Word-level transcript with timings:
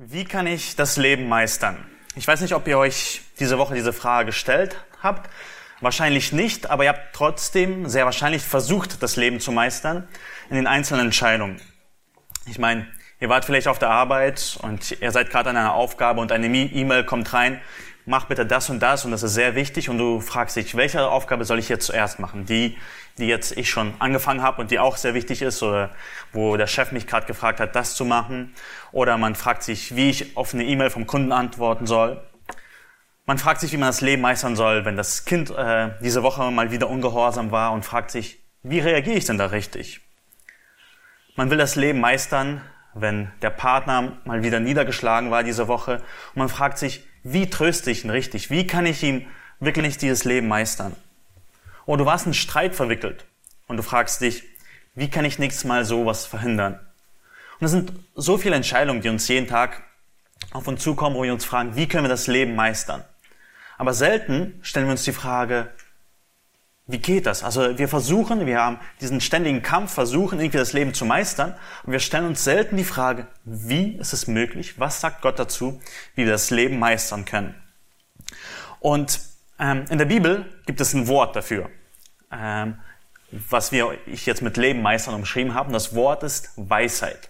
Wie 0.00 0.24
kann 0.24 0.46
ich 0.46 0.76
das 0.76 0.96
Leben 0.96 1.28
meistern? 1.28 1.76
Ich 2.14 2.28
weiß 2.28 2.40
nicht, 2.42 2.54
ob 2.54 2.68
ihr 2.68 2.78
euch 2.78 3.22
diese 3.40 3.58
Woche 3.58 3.74
diese 3.74 3.92
Frage 3.92 4.26
gestellt 4.26 4.76
habt. 5.02 5.28
Wahrscheinlich 5.80 6.32
nicht, 6.32 6.70
aber 6.70 6.84
ihr 6.84 6.90
habt 6.90 7.16
trotzdem 7.16 7.88
sehr 7.88 8.04
wahrscheinlich 8.04 8.42
versucht, 8.42 9.02
das 9.02 9.16
Leben 9.16 9.40
zu 9.40 9.50
meistern 9.50 10.06
in 10.50 10.54
den 10.54 10.68
einzelnen 10.68 11.06
Entscheidungen. 11.06 11.60
Ich 12.46 12.60
meine, 12.60 12.86
ihr 13.18 13.28
wart 13.28 13.44
vielleicht 13.44 13.66
auf 13.66 13.80
der 13.80 13.90
Arbeit 13.90 14.60
und 14.62 15.00
ihr 15.00 15.10
seid 15.10 15.30
gerade 15.30 15.50
an 15.50 15.56
einer 15.56 15.74
Aufgabe 15.74 16.20
und 16.20 16.30
eine 16.30 16.46
E-Mail 16.46 17.02
kommt 17.02 17.32
rein, 17.32 17.60
mach 18.08 18.24
bitte 18.24 18.46
das 18.46 18.70
und 18.70 18.80
das 18.80 19.04
und 19.04 19.10
das 19.10 19.22
ist 19.22 19.34
sehr 19.34 19.54
wichtig 19.54 19.90
und 19.90 19.98
du 19.98 20.20
fragst 20.20 20.56
dich, 20.56 20.74
welche 20.74 21.06
Aufgabe 21.06 21.44
soll 21.44 21.58
ich 21.58 21.68
jetzt 21.68 21.86
zuerst 21.86 22.18
machen? 22.18 22.46
Die, 22.46 22.76
die 23.18 23.26
jetzt 23.26 23.56
ich 23.56 23.68
schon 23.68 23.92
angefangen 23.98 24.42
habe 24.42 24.62
und 24.62 24.70
die 24.70 24.78
auch 24.78 24.96
sehr 24.96 25.12
wichtig 25.12 25.42
ist 25.42 25.62
oder 25.62 25.90
wo 26.32 26.56
der 26.56 26.66
Chef 26.66 26.90
mich 26.90 27.06
gerade 27.06 27.26
gefragt 27.26 27.60
hat, 27.60 27.76
das 27.76 27.94
zu 27.94 28.06
machen 28.06 28.54
oder 28.92 29.18
man 29.18 29.34
fragt 29.34 29.62
sich, 29.62 29.94
wie 29.94 30.08
ich 30.08 30.36
auf 30.38 30.54
eine 30.54 30.64
E-Mail 30.64 30.88
vom 30.88 31.06
Kunden 31.06 31.32
antworten 31.32 31.86
soll. 31.86 32.22
Man 33.26 33.36
fragt 33.36 33.60
sich, 33.60 33.72
wie 33.72 33.76
man 33.76 33.90
das 33.90 34.00
Leben 34.00 34.22
meistern 34.22 34.56
soll, 34.56 34.86
wenn 34.86 34.96
das 34.96 35.26
Kind 35.26 35.50
äh, 35.50 35.90
diese 36.00 36.22
Woche 36.22 36.50
mal 36.50 36.70
wieder 36.70 36.88
ungehorsam 36.88 37.50
war 37.50 37.72
und 37.72 37.84
fragt 37.84 38.10
sich, 38.10 38.40
wie 38.62 38.80
reagiere 38.80 39.18
ich 39.18 39.26
denn 39.26 39.36
da 39.36 39.46
richtig? 39.46 40.00
Man 41.36 41.50
will 41.50 41.58
das 41.58 41.76
Leben 41.76 42.00
meistern, 42.00 42.62
wenn 42.94 43.30
der 43.42 43.50
Partner 43.50 44.16
mal 44.24 44.42
wieder 44.42 44.60
niedergeschlagen 44.60 45.30
war 45.30 45.42
diese 45.42 45.68
Woche 45.68 45.96
und 46.34 46.36
man 46.36 46.48
fragt 46.48 46.78
sich, 46.78 47.07
wie 47.22 47.50
tröste 47.50 47.90
ich 47.90 48.04
ihn 48.04 48.10
richtig? 48.10 48.50
Wie 48.50 48.66
kann 48.66 48.86
ich 48.86 49.02
ihm 49.02 49.26
wirklich 49.60 49.98
dieses 49.98 50.24
Leben 50.24 50.48
meistern? 50.48 50.94
Oder 51.86 52.04
du 52.04 52.06
warst 52.06 52.26
in 52.26 52.34
Streit 52.34 52.74
verwickelt 52.74 53.24
und 53.66 53.76
du 53.76 53.82
fragst 53.82 54.20
dich, 54.20 54.44
wie 54.94 55.08
kann 55.08 55.24
ich 55.24 55.38
nächstes 55.38 55.64
Mal 55.64 55.84
sowas 55.84 56.26
verhindern? 56.26 56.80
Und 57.60 57.64
es 57.64 57.70
sind 57.70 57.92
so 58.14 58.38
viele 58.38 58.56
Entscheidungen, 58.56 59.00
die 59.00 59.08
uns 59.08 59.28
jeden 59.28 59.48
Tag 59.48 59.82
auf 60.52 60.66
uns 60.68 60.82
zukommen, 60.82 61.16
wo 61.16 61.22
wir 61.22 61.32
uns 61.32 61.44
fragen, 61.44 61.76
wie 61.76 61.88
können 61.88 62.04
wir 62.04 62.08
das 62.08 62.26
Leben 62.26 62.54
meistern? 62.54 63.04
Aber 63.76 63.94
selten 63.94 64.58
stellen 64.62 64.86
wir 64.86 64.92
uns 64.92 65.04
die 65.04 65.12
Frage, 65.12 65.70
wie 66.90 66.98
geht 66.98 67.26
das? 67.26 67.44
Also 67.44 67.78
wir 67.78 67.86
versuchen, 67.86 68.46
wir 68.46 68.58
haben 68.58 68.80
diesen 69.02 69.20
ständigen 69.20 69.60
Kampf, 69.60 69.92
versuchen 69.92 70.40
irgendwie 70.40 70.56
das 70.56 70.72
Leben 70.72 70.94
zu 70.94 71.04
meistern 71.04 71.54
und 71.84 71.92
wir 71.92 72.00
stellen 72.00 72.26
uns 72.26 72.42
selten 72.42 72.78
die 72.78 72.84
Frage, 72.84 73.26
wie 73.44 73.92
ist 73.92 74.14
es 74.14 74.26
möglich? 74.26 74.80
Was 74.80 75.02
sagt 75.02 75.20
Gott 75.20 75.38
dazu, 75.38 75.80
wie 76.14 76.24
wir 76.24 76.32
das 76.32 76.48
Leben 76.48 76.78
meistern 76.78 77.26
können? 77.26 77.54
Und 78.80 79.20
ähm, 79.58 79.84
in 79.90 79.98
der 79.98 80.06
Bibel 80.06 80.46
gibt 80.64 80.80
es 80.80 80.94
ein 80.94 81.08
Wort 81.08 81.36
dafür, 81.36 81.68
ähm, 82.32 82.78
was 83.30 83.70
wir 83.70 83.98
ich 84.06 84.24
jetzt 84.24 84.40
mit 84.40 84.56
Leben 84.56 84.80
meistern 84.80 85.14
umschrieben 85.14 85.52
haben. 85.52 85.74
Das 85.74 85.94
Wort 85.94 86.22
ist 86.22 86.52
Weisheit. 86.56 87.28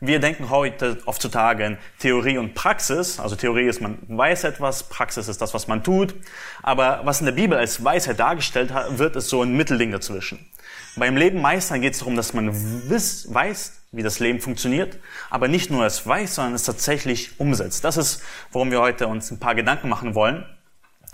Wir 0.00 0.20
denken 0.20 0.48
heute 0.48 0.98
heutzutage 1.06 1.64
in 1.64 1.78
Theorie 1.98 2.38
und 2.38 2.54
Praxis. 2.54 3.18
Also 3.18 3.34
Theorie 3.34 3.66
ist, 3.66 3.80
man 3.80 3.98
weiß 4.06 4.44
etwas, 4.44 4.84
Praxis 4.84 5.26
ist 5.26 5.42
das, 5.42 5.54
was 5.54 5.66
man 5.66 5.82
tut. 5.82 6.14
Aber 6.62 7.00
was 7.02 7.18
in 7.18 7.26
der 7.26 7.32
Bibel 7.32 7.58
als 7.58 7.82
Weisheit 7.82 8.20
dargestellt 8.20 8.72
wird, 8.90 9.16
ist 9.16 9.28
so 9.28 9.42
ein 9.42 9.56
Mittelding 9.56 9.90
dazwischen. 9.90 10.46
Beim 10.94 11.16
Leben 11.16 11.40
meistern 11.40 11.80
geht 11.80 11.94
es 11.94 11.98
darum, 11.98 12.14
dass 12.14 12.32
man 12.32 12.88
wiss, 12.88 13.26
weiß, 13.34 13.72
wie 13.90 14.04
das 14.04 14.20
Leben 14.20 14.40
funktioniert, 14.40 14.98
aber 15.30 15.48
nicht 15.48 15.68
nur 15.68 15.84
es 15.84 16.06
weiß, 16.06 16.36
sondern 16.36 16.54
es 16.54 16.62
tatsächlich 16.62 17.40
umsetzt. 17.40 17.82
Das 17.82 17.96
ist, 17.96 18.22
worum 18.52 18.70
wir 18.70 18.80
heute 18.80 19.08
uns 19.08 19.32
ein 19.32 19.40
paar 19.40 19.56
Gedanken 19.56 19.88
machen 19.88 20.14
wollen. 20.14 20.46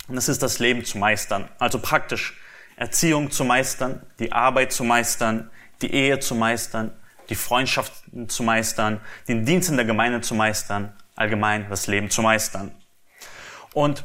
Und 0.09 0.17
das 0.17 0.29
ist 0.29 0.43
das 0.43 0.59
Leben 0.59 0.85
zu 0.85 0.99
meistern. 0.99 1.49
Also 1.59 1.79
praktisch 1.79 2.39
Erziehung 2.77 3.31
zu 3.31 3.45
meistern, 3.45 4.03
die 4.19 4.33
Arbeit 4.33 4.73
zu 4.73 4.85
meistern, 4.85 5.51
die 5.81 5.95
Ehe 5.95 6.19
zu 6.19 6.35
meistern, 6.35 6.93
die 7.28 7.34
Freundschaft 7.34 7.92
zu 8.28 8.42
meistern, 8.42 9.00
den 9.28 9.44
Dienst 9.44 9.69
in 9.69 9.77
der 9.77 9.86
Gemeinde 9.86 10.20
zu 10.20 10.34
meistern, 10.34 10.94
allgemein 11.14 11.69
das 11.70 11.86
Leben 11.86 12.11
zu 12.11 12.22
meistern. 12.22 12.75
Und 13.72 14.05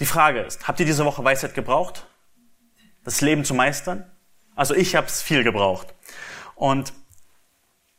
die 0.00 0.06
Frage 0.06 0.40
ist, 0.40 0.68
habt 0.68 0.80
ihr 0.80 0.86
diese 0.86 1.04
Woche 1.04 1.24
Weisheit 1.24 1.54
gebraucht, 1.54 2.06
das 3.04 3.20
Leben 3.20 3.44
zu 3.44 3.54
meistern? 3.54 4.10
Also 4.54 4.74
ich 4.74 4.94
habe 4.94 5.06
es 5.06 5.22
viel 5.22 5.44
gebraucht. 5.44 5.94
Und 6.54 6.92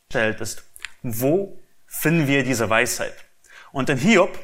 stellt 0.10 0.42
ist, 0.42 0.64
wo 1.02 1.60
finden 1.88 2.28
wir 2.28 2.44
diese 2.44 2.70
Weisheit? 2.70 3.16
Und 3.72 3.90
in 3.90 3.98
Hiob, 3.98 4.38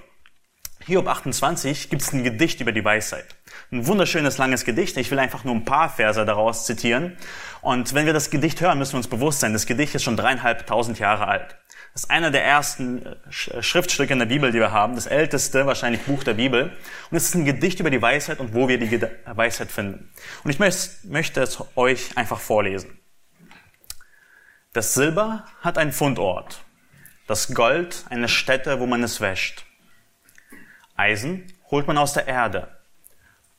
Hiob 0.88 1.08
28, 1.08 1.90
gibt 1.90 2.04
es 2.04 2.14
ein 2.14 2.24
Gedicht 2.24 2.62
über 2.62 2.72
die 2.72 2.86
Weisheit. 2.86 3.26
Ein 3.72 3.88
wunderschönes, 3.88 4.38
langes 4.38 4.66
Gedicht. 4.66 4.96
Ich 4.98 5.10
will 5.10 5.18
einfach 5.18 5.44
nur 5.44 5.56
ein 5.56 5.66
paar 5.66 5.90
Verse 5.90 6.24
daraus 6.24 6.68
zitieren. 6.68 7.18
Und 7.62 7.96
wenn 7.96 8.06
wir 8.06 8.14
das 8.14 8.30
Gedicht 8.30 8.62
hören, 8.62 8.78
müssen 8.78 8.94
wir 8.94 8.98
uns 8.98 9.08
bewusst 9.08 9.40
sein, 9.40 9.54
das 9.54 9.66
Gedicht 9.66 9.96
ist 9.96 10.04
schon 10.04 10.16
dreieinhalbtausend 10.16 11.00
Jahre 11.00 11.28
alt. 11.28 11.58
Das 11.94 12.04
ist 12.04 12.12
einer 12.12 12.30
der 12.30 12.46
ersten 12.46 13.04
Schriftstücke 13.30 14.14
in 14.14 14.20
der 14.20 14.28
Bibel, 14.28 14.52
die 14.52 14.60
wir 14.60 14.72
haben. 14.72 14.94
Das 14.94 15.08
älteste, 15.08 15.66
wahrscheinlich 15.66 16.04
Buch 16.04 16.24
der 16.24 16.36
Bibel. 16.36 16.72
Und 17.10 17.18
es 17.18 17.30
ist 17.30 17.34
ein 17.36 17.46
Gedicht 17.46 17.80
über 17.80 17.90
die 17.90 18.02
Weisheit 18.04 18.40
und 18.40 18.54
wo 18.54 18.68
wir 18.68 18.78
die 18.78 19.02
Weisheit 19.26 19.72
finden. 19.72 20.12
Und 20.44 20.52
ich 20.52 20.60
möchte 20.60 21.42
es 21.42 21.64
euch 21.76 22.16
einfach 22.16 22.40
vorlesen. 22.40 23.00
Das 24.74 24.94
Silber 24.94 25.46
hat 25.62 25.80
einen 25.80 25.94
Fundort. 25.94 26.62
Das 27.26 27.56
Gold 27.56 28.06
eine 28.12 28.28
Stätte, 28.28 28.80
wo 28.80 28.86
man 28.86 29.02
es 29.02 29.20
wäscht. 29.20 29.66
Eisen 30.96 31.52
holt 31.70 31.88
man 31.88 31.98
aus 31.98 32.14
der 32.14 32.28
Erde. 32.28 32.76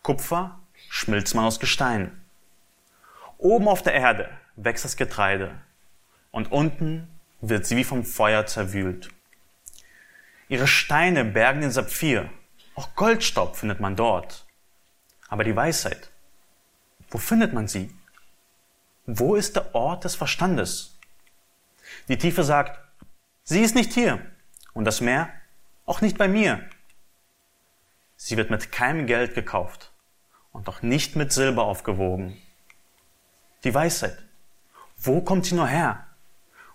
Kupfer 0.02 0.58
schmilzt 0.88 1.34
man 1.34 1.44
aus 1.44 1.60
Gestein. 1.60 2.22
Oben 3.38 3.68
auf 3.68 3.82
der 3.82 3.94
Erde 3.94 4.30
wächst 4.56 4.84
das 4.84 4.96
Getreide 4.96 5.54
und 6.30 6.50
unten 6.50 7.08
wird 7.40 7.66
sie 7.66 7.76
wie 7.76 7.84
vom 7.84 8.04
Feuer 8.04 8.46
zerwühlt. 8.46 9.10
Ihre 10.48 10.66
Steine 10.66 11.24
bergen 11.24 11.60
den 11.60 11.70
Saphir, 11.70 12.30
auch 12.74 12.94
Goldstaub 12.94 13.56
findet 13.56 13.80
man 13.80 13.96
dort. 13.96 14.46
Aber 15.28 15.44
die 15.44 15.56
Weisheit, 15.56 16.10
wo 17.10 17.18
findet 17.18 17.52
man 17.52 17.68
sie? 17.68 17.92
Wo 19.06 19.34
ist 19.34 19.56
der 19.56 19.74
Ort 19.74 20.04
des 20.04 20.14
Verstandes? 20.14 20.98
Die 22.08 22.18
Tiefe 22.18 22.44
sagt, 22.44 22.80
sie 23.44 23.60
ist 23.60 23.74
nicht 23.74 23.92
hier 23.92 24.24
und 24.72 24.84
das 24.84 25.00
Meer 25.00 25.30
auch 25.84 26.00
nicht 26.00 26.16
bei 26.16 26.28
mir. 26.28 26.68
Sie 28.16 28.36
wird 28.36 28.50
mit 28.50 28.72
keinem 28.72 29.06
Geld 29.06 29.34
gekauft 29.34 29.92
und 30.52 30.68
auch 30.68 30.82
nicht 30.82 31.16
mit 31.16 31.32
Silber 31.32 31.64
aufgewogen. 31.64 32.40
Die 33.64 33.74
Weisheit. 33.74 34.18
Wo 34.96 35.20
kommt 35.20 35.46
sie 35.46 35.54
nur 35.54 35.68
her? 35.68 36.06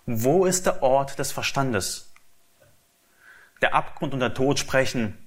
Wo 0.06 0.46
ist 0.46 0.66
der 0.66 0.82
Ort 0.82 1.18
des 1.18 1.32
Verstandes? 1.32 2.12
Der 3.60 3.74
Abgrund 3.74 4.14
und 4.14 4.20
der 4.20 4.34
Tod 4.34 4.58
sprechen. 4.58 5.18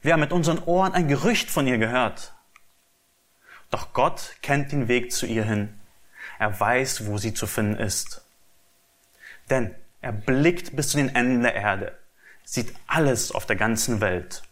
Wir 0.00 0.14
haben 0.14 0.20
mit 0.20 0.32
unseren 0.32 0.58
Ohren 0.60 0.92
ein 0.92 1.08
Gerücht 1.08 1.50
von 1.50 1.66
ihr 1.66 1.78
gehört. 1.78 2.32
Doch 3.70 3.92
Gott 3.92 4.36
kennt 4.42 4.72
den 4.72 4.88
Weg 4.88 5.12
zu 5.12 5.26
ihr 5.26 5.44
hin. 5.44 5.80
Er 6.38 6.58
weiß, 6.58 7.06
wo 7.06 7.18
sie 7.18 7.34
zu 7.34 7.46
finden 7.46 7.76
ist. 7.76 8.24
Denn 9.48 9.74
er 10.00 10.12
blickt 10.12 10.76
bis 10.76 10.88
zu 10.88 10.96
den 10.96 11.14
Enden 11.14 11.42
der 11.42 11.54
Erde, 11.54 11.96
sieht 12.44 12.74
alles 12.86 13.32
auf 13.32 13.46
der 13.46 13.56
ganzen 13.56 14.00
Welt. 14.00 14.42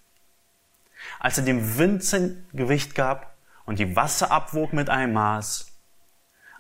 Als 1.21 1.37
er 1.37 1.45
dem 1.45 1.77
Wind 1.79 2.03
sein 2.03 2.47
Gewicht 2.55 2.95
gab 2.95 3.37
und 3.67 3.79
die 3.79 3.95
Wasser 3.95 4.33
abwog 4.33 4.73
mit 4.73 4.89
einem 4.89 5.13
Maß, 5.13 5.67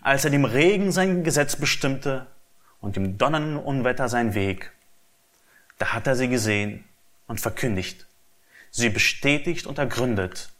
als 0.02 0.24
er 0.24 0.30
dem 0.30 0.44
Regen 0.44 0.92
sein 0.92 1.24
Gesetz 1.24 1.56
bestimmte 1.56 2.26
und 2.80 2.94
dem 2.94 3.18
donnernden 3.18 3.56
Unwetter 3.56 4.08
sein 4.10 4.34
Weg, 4.34 4.70
da 5.78 5.94
hat 5.94 6.06
er 6.06 6.14
sie 6.14 6.28
gesehen 6.28 6.84
und 7.26 7.40
verkündigt, 7.40 8.06
sie 8.70 8.90
bestätigt 8.90 9.66
und 9.66 9.78
ergründet. 9.78 10.50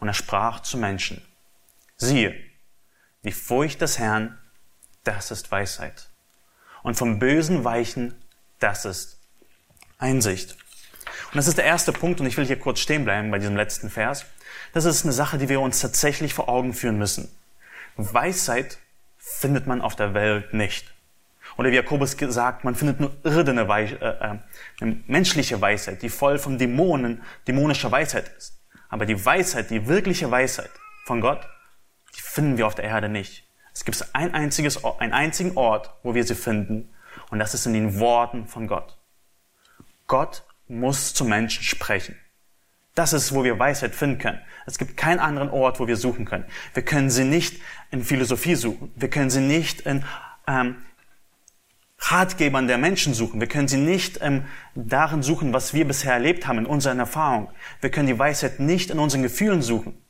Und 0.00 0.08
er 0.08 0.14
sprach 0.14 0.60
zu 0.60 0.76
Menschen, 0.76 1.22
siehe, 1.96 2.34
die 3.22 3.32
Furcht 3.32 3.80
des 3.80 3.98
Herrn, 3.98 4.38
das 5.04 5.30
ist 5.30 5.52
Weisheit. 5.52 6.08
Und 6.82 6.96
vom 6.96 7.20
Bösen 7.20 7.62
weichen, 7.62 8.14
das 8.58 8.84
ist 8.84 9.20
Einsicht. 9.98 10.56
Und 11.26 11.36
das 11.36 11.46
ist 11.46 11.58
der 11.58 11.64
erste 11.64 11.92
Punkt, 11.92 12.20
und 12.20 12.26
ich 12.26 12.36
will 12.36 12.46
hier 12.46 12.58
kurz 12.58 12.80
stehen 12.80 13.04
bleiben 13.04 13.30
bei 13.30 13.38
diesem 13.38 13.56
letzten 13.56 13.90
Vers. 13.90 14.26
Das 14.72 14.84
ist 14.84 15.04
eine 15.04 15.12
Sache, 15.12 15.38
die 15.38 15.48
wir 15.48 15.60
uns 15.60 15.80
tatsächlich 15.80 16.34
vor 16.34 16.48
Augen 16.48 16.72
führen 16.72 16.98
müssen. 16.98 17.28
Weisheit 17.96 18.78
findet 19.18 19.66
man 19.66 19.80
auf 19.80 19.96
der 19.96 20.14
Welt 20.14 20.54
nicht. 20.54 20.92
Oder 21.56 21.70
wie 21.70 21.76
Jakobus 21.76 22.16
gesagt, 22.16 22.64
man 22.64 22.74
findet 22.74 23.00
nur 23.00 23.12
irdene 23.24 23.68
Weis 23.68 23.92
äh, 23.92 24.38
äh, 24.80 24.94
menschliche 25.06 25.60
Weisheit, 25.60 26.02
die 26.02 26.08
voll 26.08 26.38
von 26.38 26.58
Dämonen, 26.58 27.22
dämonischer 27.46 27.90
Weisheit 27.90 28.30
ist. 28.38 28.58
Aber 28.88 29.06
die 29.06 29.24
Weisheit, 29.24 29.70
die 29.70 29.86
wirkliche 29.86 30.30
Weisheit 30.30 30.70
von 31.04 31.20
Gott, 31.20 31.46
die 32.16 32.22
finden 32.22 32.56
wir 32.56 32.66
auf 32.66 32.74
der 32.74 32.84
Erde 32.84 33.08
nicht. 33.08 33.44
Es 33.72 33.84
gibt 33.84 34.04
ein 34.14 34.34
einziges, 34.34 34.84
einen 34.84 35.12
einzigen 35.12 35.56
Ort, 35.56 35.94
wo 36.02 36.14
wir 36.14 36.24
sie 36.24 36.34
finden, 36.34 36.92
und 37.30 37.38
das 37.38 37.54
ist 37.54 37.66
in 37.66 37.74
den 37.74 37.98
Worten 38.00 38.46
von 38.46 38.66
Gott. 38.66 38.96
Gott 40.06 40.44
muss 40.70 41.12
zu 41.12 41.24
Menschen 41.24 41.62
sprechen. 41.62 42.16
Das 42.94 43.12
ist, 43.12 43.34
wo 43.34 43.44
wir 43.44 43.58
Weisheit 43.58 43.94
finden 43.94 44.18
können. 44.18 44.40
Es 44.66 44.78
gibt 44.78 44.96
keinen 44.96 45.20
anderen 45.20 45.50
Ort, 45.50 45.80
wo 45.80 45.86
wir 45.86 45.96
suchen 45.96 46.24
können. 46.24 46.44
Wir 46.74 46.84
können 46.84 47.10
sie 47.10 47.24
nicht 47.24 47.60
in 47.90 48.04
Philosophie 48.04 48.54
suchen. 48.54 48.92
Wir 48.96 49.10
können 49.10 49.30
sie 49.30 49.40
nicht 49.40 49.82
in 49.82 50.04
ähm, 50.46 50.76
Ratgebern 51.98 52.66
der 52.66 52.78
Menschen 52.78 53.14
suchen. 53.14 53.40
Wir 53.40 53.48
können 53.48 53.68
sie 53.68 53.78
nicht 53.78 54.18
ähm, 54.22 54.44
darin 54.74 55.22
suchen, 55.22 55.52
was 55.52 55.74
wir 55.74 55.86
bisher 55.86 56.14
erlebt 56.14 56.46
haben, 56.46 56.58
in 56.58 56.66
unseren 56.66 56.98
Erfahrungen. 56.98 57.48
Wir 57.80 57.90
können 57.90 58.08
die 58.08 58.18
Weisheit 58.18 58.60
nicht 58.60 58.90
in 58.90 58.98
unseren 58.98 59.22
Gefühlen 59.22 59.62
suchen. 59.62 60.00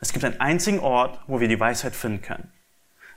Es 0.00 0.12
gibt 0.12 0.24
einen 0.24 0.40
einzigen 0.40 0.80
Ort, 0.80 1.20
wo 1.26 1.40
wir 1.40 1.48
die 1.48 1.58
Weisheit 1.58 1.94
finden 1.94 2.22
können. 2.22 2.52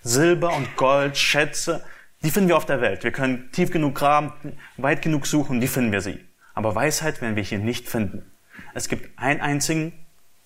Silber 0.01 0.56
und 0.56 0.75
Gold, 0.78 1.18
Schätze, 1.18 1.83
die 2.24 2.31
finden 2.31 2.50
wir 2.50 2.57
auf 2.57 2.66
der 2.66 2.81
Welt. 2.81 3.04
Wir 3.04 3.12
können 3.12 3.51
tief 3.51 3.72
genug 3.72 3.95
graben, 3.95 4.33
weit 4.78 5.01
genug 5.01 5.28
suchen, 5.28 5.62
die 5.62 5.68
finden 5.68 5.92
wir 5.92 6.01
sie. 6.01 6.19
Aber 6.53 6.75
Weisheit 6.75 7.21
werden 7.21 7.36
wir 7.36 7.44
hier 7.44 7.59
nicht 7.59 7.88
finden. 7.88 8.31
Es 8.74 8.88
gibt 8.88 9.18
einen 9.18 9.42
einzigen, 9.42 9.94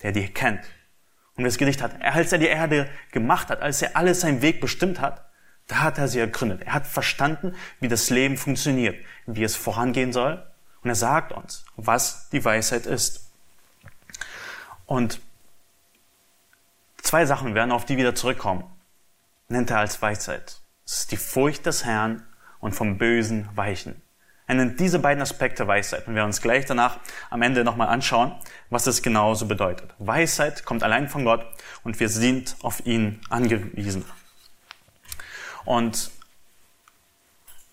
der 0.02 0.12
die 0.12 0.28
kennt. 0.28 0.62
Und 1.36 1.44
das 1.44 1.58
Gedicht 1.58 1.82
hat, 1.82 2.02
als 2.02 2.32
er 2.32 2.38
die 2.38 2.48
Erde 2.48 2.90
gemacht 3.12 3.50
hat, 3.50 3.62
als 3.62 3.82
er 3.82 3.98
alles 3.98 4.22
seinen 4.22 4.42
Weg 4.42 4.62
bestimmt 4.62 5.02
hat, 5.02 5.26
da 5.68 5.78
hat 5.80 5.98
er 5.98 6.08
sie 6.08 6.20
ergründet. 6.20 6.62
Er 6.64 6.74
hat 6.74 6.88
verstanden, 6.88 7.56
wie 7.80 7.88
das 7.88 8.10
Leben 8.10 8.38
funktioniert, 8.38 9.04
wie 9.26 9.44
es 9.44 9.56
vorangehen 9.56 10.14
soll. 10.14 10.46
Und 10.84 10.90
er 10.90 10.96
sagt 10.96 11.32
uns, 11.32 11.66
was 11.76 12.30
die 12.30 12.46
Weisheit 12.46 12.86
ist. 12.86 13.32
Und 14.86 15.20
zwei 17.02 17.26
Sachen 17.26 17.56
werden 17.56 17.72
auf 17.72 17.86
die 17.86 17.98
wieder 17.98 18.14
zurückkommen. 18.14 18.64
Nennt 19.48 19.72
er 19.72 19.80
als 19.80 20.02
Weisheit. 20.02 20.62
Es 20.86 21.00
ist 21.00 21.12
die 21.12 21.18
Furcht 21.18 21.66
des 21.66 21.84
Herrn 21.84 22.24
und 22.60 22.74
vom 22.74 22.98
Bösen 22.98 23.50
weichen. 23.56 24.02
Er 24.48 24.56
nennt 24.56 24.80
diese 24.80 25.00
beiden 25.00 25.22
Aspekte 25.22 25.68
Weisheit. 25.68 26.02
Und 26.02 26.14
wir 26.14 26.18
werden 26.18 26.28
uns 26.28 26.42
gleich 26.42 26.66
danach 26.66 27.00
am 27.30 27.42
Ende 27.42 27.64
nochmal 27.64 27.88
anschauen, 27.88 28.36
was 28.70 28.86
es 28.86 29.02
genauso 29.02 29.48
bedeutet. 29.48 29.94
Weisheit 29.98 30.66
kommt 30.66 30.84
allein 30.84 31.10
von 31.10 31.26
Gott 31.26 31.46
und 31.84 32.00
wir 32.00 32.10
sind 32.10 32.56
auf 32.62 32.86
ihn 32.86 33.22
angewiesen. 33.30 34.06
Und 35.66 36.12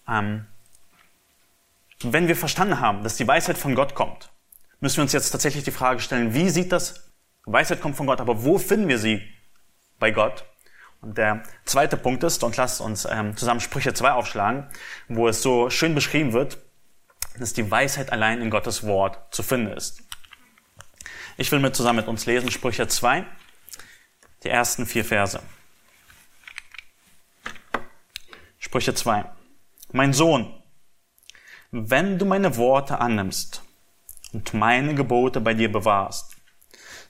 ähm, 0.08 0.46
wenn 2.02 2.26
wir 2.26 2.36
verstanden 2.36 2.80
haben, 2.80 3.02
dass 3.02 3.16
die 3.16 3.28
Weisheit 3.28 3.58
von 3.58 3.74
Gott 3.74 3.94
kommt, 3.94 4.30
müssen 4.80 4.96
wir 4.96 5.02
uns 5.02 5.12
jetzt 5.12 5.30
tatsächlich 5.30 5.64
die 5.64 5.70
Frage 5.70 6.00
stellen, 6.00 6.34
wie 6.34 6.48
sieht 6.48 6.72
das? 6.72 7.10
Weisheit 7.44 7.80
kommt 7.80 7.96
von 7.96 8.06
Gott, 8.06 8.20
aber 8.20 8.44
wo 8.44 8.58
finden 8.58 8.88
wir 8.88 8.98
sie 8.98 9.22
bei 9.98 10.10
Gott? 10.10 10.44
Und 11.02 11.18
der 11.18 11.42
zweite 11.64 11.96
Punkt 11.96 12.22
ist, 12.22 12.44
und 12.44 12.56
lasst 12.56 12.80
uns 12.80 13.06
ähm, 13.10 13.36
zusammen 13.36 13.60
Sprüche 13.60 13.92
2 13.92 14.12
aufschlagen, 14.12 14.68
wo 15.08 15.26
es 15.26 15.42
so 15.42 15.68
schön 15.68 15.96
beschrieben 15.96 16.32
wird, 16.32 16.58
dass 17.38 17.52
die 17.52 17.68
Weisheit 17.68 18.12
allein 18.12 18.40
in 18.40 18.50
Gottes 18.50 18.86
Wort 18.86 19.34
zu 19.34 19.42
finden 19.42 19.72
ist. 19.72 20.02
Ich 21.36 21.50
will 21.50 21.58
mit 21.58 21.74
zusammen 21.74 21.98
mit 21.98 22.08
uns 22.08 22.26
lesen 22.26 22.52
Sprüche 22.52 22.86
2, 22.86 23.26
die 24.44 24.48
ersten 24.48 24.86
vier 24.86 25.04
Verse. 25.04 25.40
Sprüche 28.60 28.94
2. 28.94 29.24
Mein 29.90 30.12
Sohn, 30.12 30.54
wenn 31.72 32.18
du 32.18 32.24
meine 32.26 32.56
Worte 32.56 33.00
annimmst 33.00 33.62
und 34.32 34.54
meine 34.54 34.94
Gebote 34.94 35.40
bei 35.40 35.52
dir 35.52 35.72
bewahrst, 35.72 36.36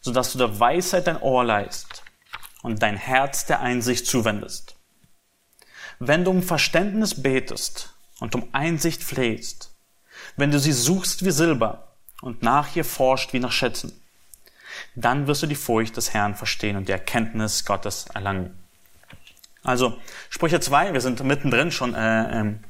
so 0.01 0.13
dass 0.13 0.33
du 0.33 0.39
der 0.39 0.59
Weisheit 0.59 1.09
dein 1.09 1.21
Ohr 1.21 1.45
leist 1.45 2.02
und 2.63 2.83
dein 2.83 2.97
Herz 2.97 3.45
der 3.47 3.61
Einsicht 3.61 4.07
zuwendest. 4.07 4.77
Wenn 5.99 6.25
du 6.25 6.31
um 6.31 6.43
Verständnis 6.43 7.23
betest 7.23 7.95
und 8.21 8.35
um 8.35 8.49
Einsicht 8.53 9.03
flehst, 9.03 9.75
wenn 10.37 10.51
du 10.51 10.59
sie 10.59 10.73
suchst 10.73 11.25
wie 11.25 11.31
Silber 11.31 11.93
und 12.23 12.43
nach 12.43 12.75
ihr 12.75 12.85
forscht 12.85 13.33
wie 13.33 13.41
nach 13.41 13.53
Schätzen, 13.53 14.01
dann 14.95 15.27
wirst 15.27 15.43
du 15.43 15.47
die 15.47 15.55
Furcht 15.55 15.97
des 15.97 16.15
Herrn 16.15 16.35
verstehen 16.35 16.77
und 16.77 16.89
die 16.89 16.93
Erkenntnis 16.93 17.65
Gottes 17.65 18.07
erlangen. 18.15 18.59
Also 19.63 19.97
Sprüche 20.31 20.61
2, 20.61 20.93
wir 20.93 21.01
sind 21.01 21.23
mittendrin 21.23 21.71
schon 21.71 21.95
äh, 21.95 22.41
im 22.41 22.61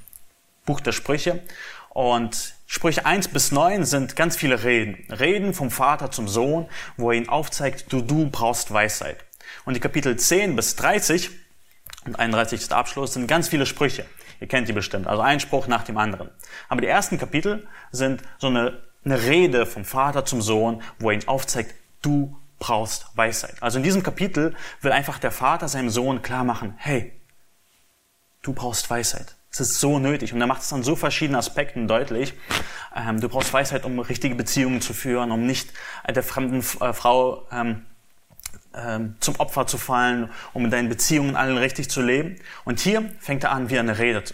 Buch 0.65 0.81
der 0.81 0.93
Sprüche 0.93 1.43
und 1.91 2.55
Sprüche 2.67 3.05
1 3.05 3.29
bis 3.29 3.53
9 3.53 3.85
sind 3.85 4.17
ganz 4.17 4.37
viele 4.37 4.63
Reden. 4.65 5.11
Reden 5.13 5.53
vom 5.53 5.71
Vater 5.71 6.11
zum 6.11 6.29
Sohn, 6.29 6.69
wo 6.97 7.11
er 7.11 7.19
ihn 7.19 7.29
aufzeigt, 7.29 7.93
du, 7.93 8.01
du 8.01 8.31
brauchst 8.31 8.73
Weisheit. 8.73 9.19
Und 9.65 9.75
die 9.75 9.81
Kapitel 9.81 10.17
10 10.17 10.57
bis 10.57 10.77
30 10.77 11.31
und 12.05 12.19
31 12.19 12.61
ist 12.61 12.71
der 12.71 12.79
Abschluss, 12.79 13.15
sind 13.15 13.27
ganz 13.27 13.49
viele 13.49 13.67
Sprüche. 13.67 14.07
Ihr 14.41 14.49
kennt 14.49 14.69
die 14.69 14.73
bestimmt, 14.73 15.07
also 15.07 15.23
ein 15.23 15.39
Spruch 15.39 15.69
nach 15.69 15.85
dem 15.85 15.99
anderen. 15.99 16.31
Aber 16.69 16.81
die 16.81 16.89
ersten 16.89 17.17
Kapitel 17.17 17.67
sind 17.93 18.23
so 18.39 18.49
eine, 18.49 18.83
eine 19.05 19.23
Rede 19.23 19.67
vom 19.67 19.85
Vater 19.85 20.25
zum 20.25 20.43
Sohn, 20.43 20.83
wo 20.99 21.11
er 21.11 21.15
ihn 21.15 21.29
aufzeigt, 21.29 21.75
du 22.03 22.37
brauchst 22.59 23.07
Weisheit. 23.15 23.55
Also 23.61 23.79
in 23.79 23.85
diesem 23.85 24.03
Kapitel 24.03 24.55
will 24.81 24.93
einfach 24.93 25.19
der 25.19 25.31
Vater 25.31 25.69
seinem 25.69 25.91
Sohn 25.91 26.23
klar 26.23 26.45
machen, 26.45 26.75
hey, 26.77 27.13
du 28.43 28.53
brauchst 28.53 28.91
Weisheit. 28.91 29.37
Es 29.53 29.61
ist 29.61 29.81
so 29.81 29.99
nötig. 29.99 30.33
Und 30.33 30.41
er 30.41 30.47
macht 30.47 30.63
es 30.63 30.73
an 30.73 30.83
so 30.83 30.97
verschiedenen 30.97 31.39
Aspekten 31.39 31.87
deutlich. 31.87 32.35
Ähm, 32.97 33.21
du 33.21 33.29
brauchst 33.29 33.53
Weisheit, 33.53 33.85
um 33.85 33.99
richtige 33.99 34.35
Beziehungen 34.35 34.81
zu 34.81 34.95
führen, 34.95 35.31
um 35.31 35.45
nicht 35.45 35.73
der 36.09 36.23
fremden 36.23 36.61
äh, 36.81 36.93
Frau 36.93 37.47
ähm, 37.53 37.85
zum 39.21 39.37
Opfer 39.37 39.67
zu 39.67 39.79
fallen, 39.79 40.31
um 40.53 40.65
in 40.65 40.71
deinen 40.71 40.89
Beziehungen 40.89 41.37
allen 41.37 41.59
richtig 41.59 41.91
zu 41.91 42.01
leben. 42.01 42.37
Und 42.65 42.81
hier 42.81 43.11
fängt 43.19 43.45
er 43.45 43.53
an, 43.53 43.71
wie 43.71 43.79
eine 43.79 43.99
Rede 43.99 44.25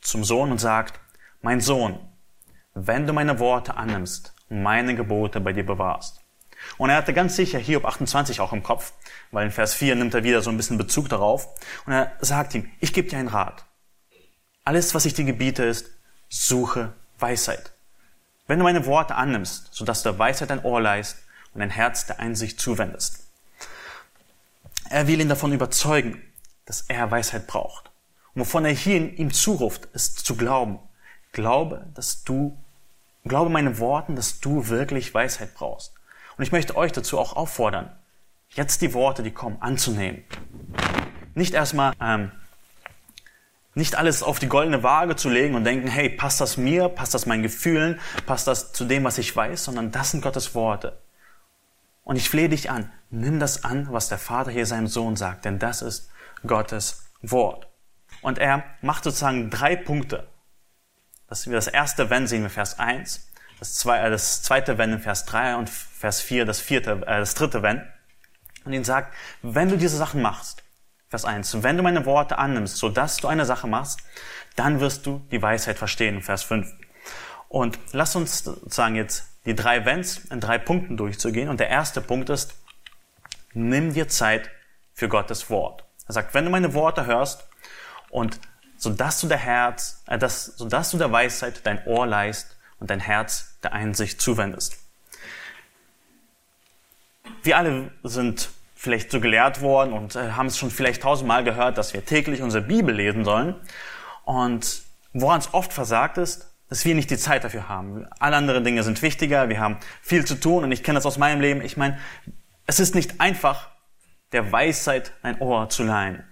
zum 0.00 0.24
Sohn 0.24 0.50
und 0.50 0.58
sagt, 0.58 0.98
mein 1.42 1.60
Sohn, 1.60 1.98
wenn 2.74 3.06
du 3.06 3.12
meine 3.12 3.38
Worte 3.38 3.76
annimmst 3.76 4.34
und 4.48 4.62
meine 4.62 4.94
Gebote 4.94 5.40
bei 5.40 5.52
dir 5.52 5.66
bewahrst. 5.66 6.20
Und 6.78 6.90
er 6.90 6.96
hatte 6.96 7.12
ganz 7.12 7.36
sicher 7.36 7.58
Hiob 7.58 7.84
28 7.84 8.40
auch 8.40 8.52
im 8.52 8.62
Kopf, 8.62 8.92
weil 9.30 9.46
in 9.46 9.52
Vers 9.52 9.74
4 9.74 9.96
nimmt 9.96 10.14
er 10.14 10.24
wieder 10.24 10.42
so 10.42 10.50
ein 10.50 10.56
bisschen 10.56 10.78
Bezug 10.78 11.08
darauf. 11.08 11.48
Und 11.86 11.92
er 11.92 12.12
sagt 12.20 12.54
ihm, 12.54 12.70
ich 12.80 12.92
gebe 12.92 13.08
dir 13.08 13.18
einen 13.18 13.28
Rat. 13.28 13.64
Alles, 14.64 14.94
was 14.94 15.04
ich 15.04 15.14
dir 15.14 15.24
gebiete, 15.24 15.64
ist, 15.64 15.90
suche 16.28 16.92
Weisheit. 17.18 17.72
Wenn 18.46 18.58
du 18.58 18.64
meine 18.64 18.86
Worte 18.86 19.16
annimmst, 19.16 19.68
sodass 19.72 20.02
du 20.02 20.10
der 20.10 20.18
Weisheit 20.18 20.50
dein 20.50 20.64
Ohr 20.64 20.80
leist 20.80 21.18
und 21.52 21.60
dein 21.60 21.70
Herz 21.70 22.06
der 22.06 22.20
Einsicht 22.20 22.60
zuwendest. 22.60 23.21
Er 24.92 25.06
will 25.06 25.22
ihn 25.22 25.30
davon 25.30 25.54
überzeugen, 25.54 26.20
dass 26.66 26.82
er 26.82 27.10
Weisheit 27.10 27.46
braucht. 27.46 27.90
Und 28.34 28.42
wovon 28.42 28.66
er 28.66 28.72
hier 28.72 29.18
ihm 29.18 29.32
zuruft, 29.32 29.86
ist 29.94 30.18
zu 30.18 30.36
glauben. 30.36 30.80
Glaube, 31.32 31.86
dass 31.94 32.24
du, 32.24 32.58
glaube 33.24 33.48
meine 33.48 33.78
Worten, 33.78 34.16
dass 34.16 34.40
du 34.40 34.68
wirklich 34.68 35.14
Weisheit 35.14 35.54
brauchst. 35.54 35.94
Und 36.36 36.44
ich 36.44 36.52
möchte 36.52 36.76
euch 36.76 36.92
dazu 36.92 37.18
auch 37.18 37.34
auffordern, 37.34 37.90
jetzt 38.50 38.82
die 38.82 38.92
Worte, 38.92 39.22
die 39.22 39.30
kommen, 39.30 39.56
anzunehmen. 39.60 40.24
Nicht 41.34 41.54
erstmal, 41.54 41.94
ähm, 41.98 42.30
nicht 43.74 43.96
alles 43.96 44.22
auf 44.22 44.40
die 44.40 44.48
goldene 44.48 44.82
Waage 44.82 45.16
zu 45.16 45.30
legen 45.30 45.54
und 45.54 45.64
denken, 45.64 45.88
hey, 45.88 46.10
passt 46.10 46.38
das 46.42 46.58
mir, 46.58 46.90
passt 46.90 47.14
das 47.14 47.24
meinen 47.24 47.42
Gefühlen, 47.42 47.98
passt 48.26 48.46
das 48.46 48.74
zu 48.74 48.84
dem, 48.84 49.04
was 49.04 49.16
ich 49.16 49.34
weiß, 49.34 49.64
sondern 49.64 49.90
das 49.90 50.10
sind 50.10 50.22
Gottes 50.22 50.54
Worte. 50.54 50.98
Und 52.02 52.16
ich 52.16 52.28
flehe 52.28 52.48
dich 52.48 52.70
an, 52.70 52.90
nimm 53.10 53.38
das 53.38 53.64
an, 53.64 53.88
was 53.90 54.08
der 54.08 54.18
Vater 54.18 54.50
hier 54.50 54.66
seinem 54.66 54.88
Sohn 54.88 55.16
sagt, 55.16 55.44
denn 55.44 55.58
das 55.58 55.82
ist 55.82 56.10
Gottes 56.46 57.10
Wort. 57.20 57.68
Und 58.20 58.38
er 58.38 58.64
macht 58.80 59.04
sozusagen 59.04 59.50
drei 59.50 59.76
Punkte. 59.76 60.28
Das, 61.28 61.44
das 61.44 61.68
erste 61.68 62.10
Wenn 62.10 62.26
sehen 62.26 62.42
wir 62.42 62.50
Vers 62.50 62.78
1, 62.78 63.28
das, 63.58 63.76
zwei, 63.76 64.00
äh, 64.00 64.10
das 64.10 64.42
zweite 64.42 64.76
Wenn 64.78 64.92
in 64.92 64.98
Vers 64.98 65.24
3 65.24 65.56
und 65.56 65.70
Vers 65.70 66.20
4 66.20 66.44
das, 66.44 66.60
vierte, 66.60 67.02
äh, 67.06 67.20
das 67.20 67.34
dritte 67.34 67.62
Wenn. 67.62 67.86
Und 68.64 68.72
ihn 68.72 68.84
sagt, 68.84 69.14
wenn 69.42 69.68
du 69.68 69.76
diese 69.76 69.96
Sachen 69.96 70.20
machst, 70.20 70.62
Vers 71.08 71.24
1, 71.24 71.62
wenn 71.62 71.76
du 71.76 71.82
meine 71.82 72.06
Worte 72.06 72.38
annimmst, 72.38 72.76
so 72.76 72.88
dass 72.88 73.18
du 73.18 73.28
eine 73.28 73.44
Sache 73.44 73.66
machst, 73.66 74.00
dann 74.56 74.80
wirst 74.80 75.06
du 75.06 75.24
die 75.30 75.42
Weisheit 75.42 75.78
verstehen, 75.78 76.22
Vers 76.22 76.42
5. 76.42 76.72
Und 77.48 77.78
lass 77.92 78.16
uns 78.16 78.44
sozusagen 78.44 78.96
jetzt 78.96 79.31
die 79.44 79.54
drei 79.54 79.84
Wenns 79.84 80.24
in 80.26 80.40
drei 80.40 80.58
Punkten 80.58 80.96
durchzugehen. 80.96 81.48
Und 81.48 81.60
der 81.60 81.68
erste 81.68 82.00
Punkt 82.00 82.30
ist, 82.30 82.54
nimm 83.54 83.92
dir 83.92 84.08
Zeit 84.08 84.50
für 84.94 85.08
Gottes 85.08 85.50
Wort. 85.50 85.84
Er 86.06 86.14
sagt, 86.14 86.34
wenn 86.34 86.44
du 86.44 86.50
meine 86.50 86.74
Worte 86.74 87.06
hörst 87.06 87.46
und 88.10 88.38
so 88.76 88.90
dass 88.90 89.20
du 89.20 89.28
der 89.28 89.38
Herz, 89.38 90.02
äh, 90.06 90.18
das, 90.18 90.44
so 90.44 90.68
dass 90.68 90.90
du 90.90 90.98
der 90.98 91.12
Weisheit 91.12 91.64
dein 91.64 91.84
Ohr 91.86 92.06
leist 92.06 92.56
und 92.80 92.90
dein 92.90 93.00
Herz 93.00 93.56
der 93.62 93.72
Einsicht 93.72 94.20
zuwendest. 94.20 94.76
Wir 97.44 97.56
alle 97.56 97.92
sind 98.02 98.50
vielleicht 98.74 99.12
so 99.12 99.20
gelehrt 99.20 99.60
worden 99.60 99.92
und 99.92 100.16
äh, 100.16 100.32
haben 100.32 100.46
es 100.46 100.58
schon 100.58 100.72
vielleicht 100.72 101.02
tausendmal 101.02 101.44
gehört, 101.44 101.78
dass 101.78 101.94
wir 101.94 102.04
täglich 102.04 102.42
unsere 102.42 102.64
Bibel 102.64 102.92
lesen 102.92 103.24
sollen. 103.24 103.54
Und 104.24 104.82
woran 105.12 105.38
es 105.38 105.54
oft 105.54 105.72
versagt 105.72 106.18
ist, 106.18 106.51
dass 106.72 106.86
wir 106.86 106.94
nicht 106.94 107.10
die 107.10 107.18
Zeit 107.18 107.44
dafür 107.44 107.68
haben. 107.68 108.06
Alle 108.18 108.36
anderen 108.36 108.64
Dinge 108.64 108.82
sind 108.82 109.02
wichtiger, 109.02 109.50
wir 109.50 109.60
haben 109.60 109.76
viel 110.00 110.24
zu 110.24 110.36
tun 110.36 110.64
und 110.64 110.72
ich 110.72 110.82
kenne 110.82 110.96
das 110.96 111.04
aus 111.04 111.18
meinem 111.18 111.42
Leben. 111.42 111.60
Ich 111.60 111.76
meine, 111.76 111.98
es 112.64 112.80
ist 112.80 112.94
nicht 112.94 113.20
einfach, 113.20 113.68
der 114.32 114.52
Weisheit 114.52 115.12
ein 115.20 115.38
Ohr 115.42 115.68
zu 115.68 115.82
leihen 115.82 116.24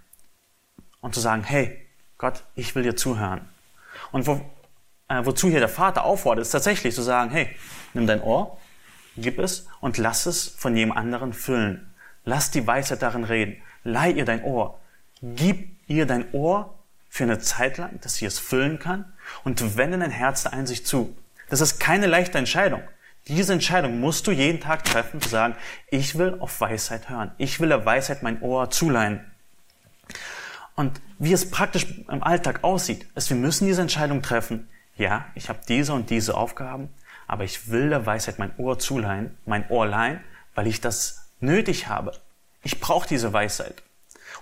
und 1.03 1.15
zu 1.15 1.21
sagen, 1.21 1.45
hey, 1.45 1.87
Gott, 2.17 2.43
ich 2.55 2.75
will 2.75 2.85
dir 2.85 2.97
zuhören. 2.97 3.51
Und 4.13 4.27
wo, 4.27 4.41
äh, 5.09 5.27
wozu 5.27 5.51
hier 5.51 5.59
der 5.59 5.69
Vater 5.69 6.07
auffordert, 6.07 6.41
ist 6.41 6.53
tatsächlich 6.53 6.95
zu 6.95 7.03
sagen, 7.03 7.31
hey, 7.31 7.55
nimm 7.93 8.07
dein 8.07 8.23
Ohr, 8.23 8.57
gib 9.19 9.39
es 9.39 9.69
und 9.83 9.99
lass 9.99 10.25
es 10.25 10.49
von 10.49 10.75
jedem 10.75 10.93
anderen 10.93 11.35
füllen. 11.35 11.93
Lass 12.25 12.51
die 12.51 12.67
Weisheit 12.67 13.03
darin 13.03 13.25
reden. 13.25 13.61
Leih 13.85 14.13
ihr 14.13 14.25
dein 14.25 14.43
Ohr. 14.43 14.81
Gib 15.21 15.77
ihr 15.87 16.07
dein 16.07 16.33
Ohr 16.33 16.79
für 17.11 17.25
eine 17.25 17.41
Zeit 17.41 17.77
lang, 17.77 18.01
dass 18.01 18.15
sie 18.15 18.25
es 18.25 18.39
füllen 18.39 18.79
kann 18.79 19.13
und 19.45 19.77
wende 19.77 19.99
dein 19.99 20.11
Herz 20.11 20.43
der 20.43 20.53
Einsicht 20.53 20.87
zu. 20.87 21.17
Das 21.49 21.61
ist 21.61 21.81
keine 21.81 22.07
leichte 22.07 22.39
Entscheidung. 22.39 22.83
Diese 23.29 23.53
Entscheidung 23.53 24.01
musst 24.01 24.27
du 24.27 24.31
jeden 24.33 24.61
Tag 24.61 24.85
treffen, 24.85 25.21
zu 25.21 25.29
sagen, 25.29 25.55
ich 25.91 26.17
will 26.19 26.39
auf 26.41 26.61
Weisheit 26.61 27.09
hören. 27.09 27.33
Ich 27.39 27.61
will 27.61 27.69
der 27.69 27.85
Weisheit 27.85 28.23
mein 28.23 28.41
Ohr 28.41 28.71
zuleihen. 28.71 29.25
Und 30.75 31.01
wie 31.19 31.33
es 31.33 31.51
praktisch 31.51 31.87
im 32.09 32.23
Alltag 32.23 32.65
aussieht, 32.65 33.07
ist, 33.15 33.29
wir 33.29 33.37
müssen 33.37 33.67
diese 33.67 33.83
Entscheidung 33.83 34.23
treffen. 34.23 34.69
Ja, 34.97 35.27
ich 35.35 35.49
habe 35.49 35.61
diese 35.69 35.93
und 35.93 36.11
diese 36.11 36.37
Aufgaben, 36.37 36.89
aber 37.27 37.45
ich 37.45 37.71
will 37.71 37.91
der 37.91 38.07
Weisheit 38.07 38.39
mein 38.39 38.57
Ohr 38.57 38.79
zuleihen, 38.79 39.37
mein 39.45 39.69
Ohr 39.69 39.87
leihen, 39.87 40.21
weil 40.55 40.67
ich 40.67 40.81
das 40.81 41.31
nötig 41.41 41.89
habe. 41.89 42.13
Ich 42.63 42.81
brauche 42.81 43.09
diese 43.09 43.33
Weisheit. 43.33 43.83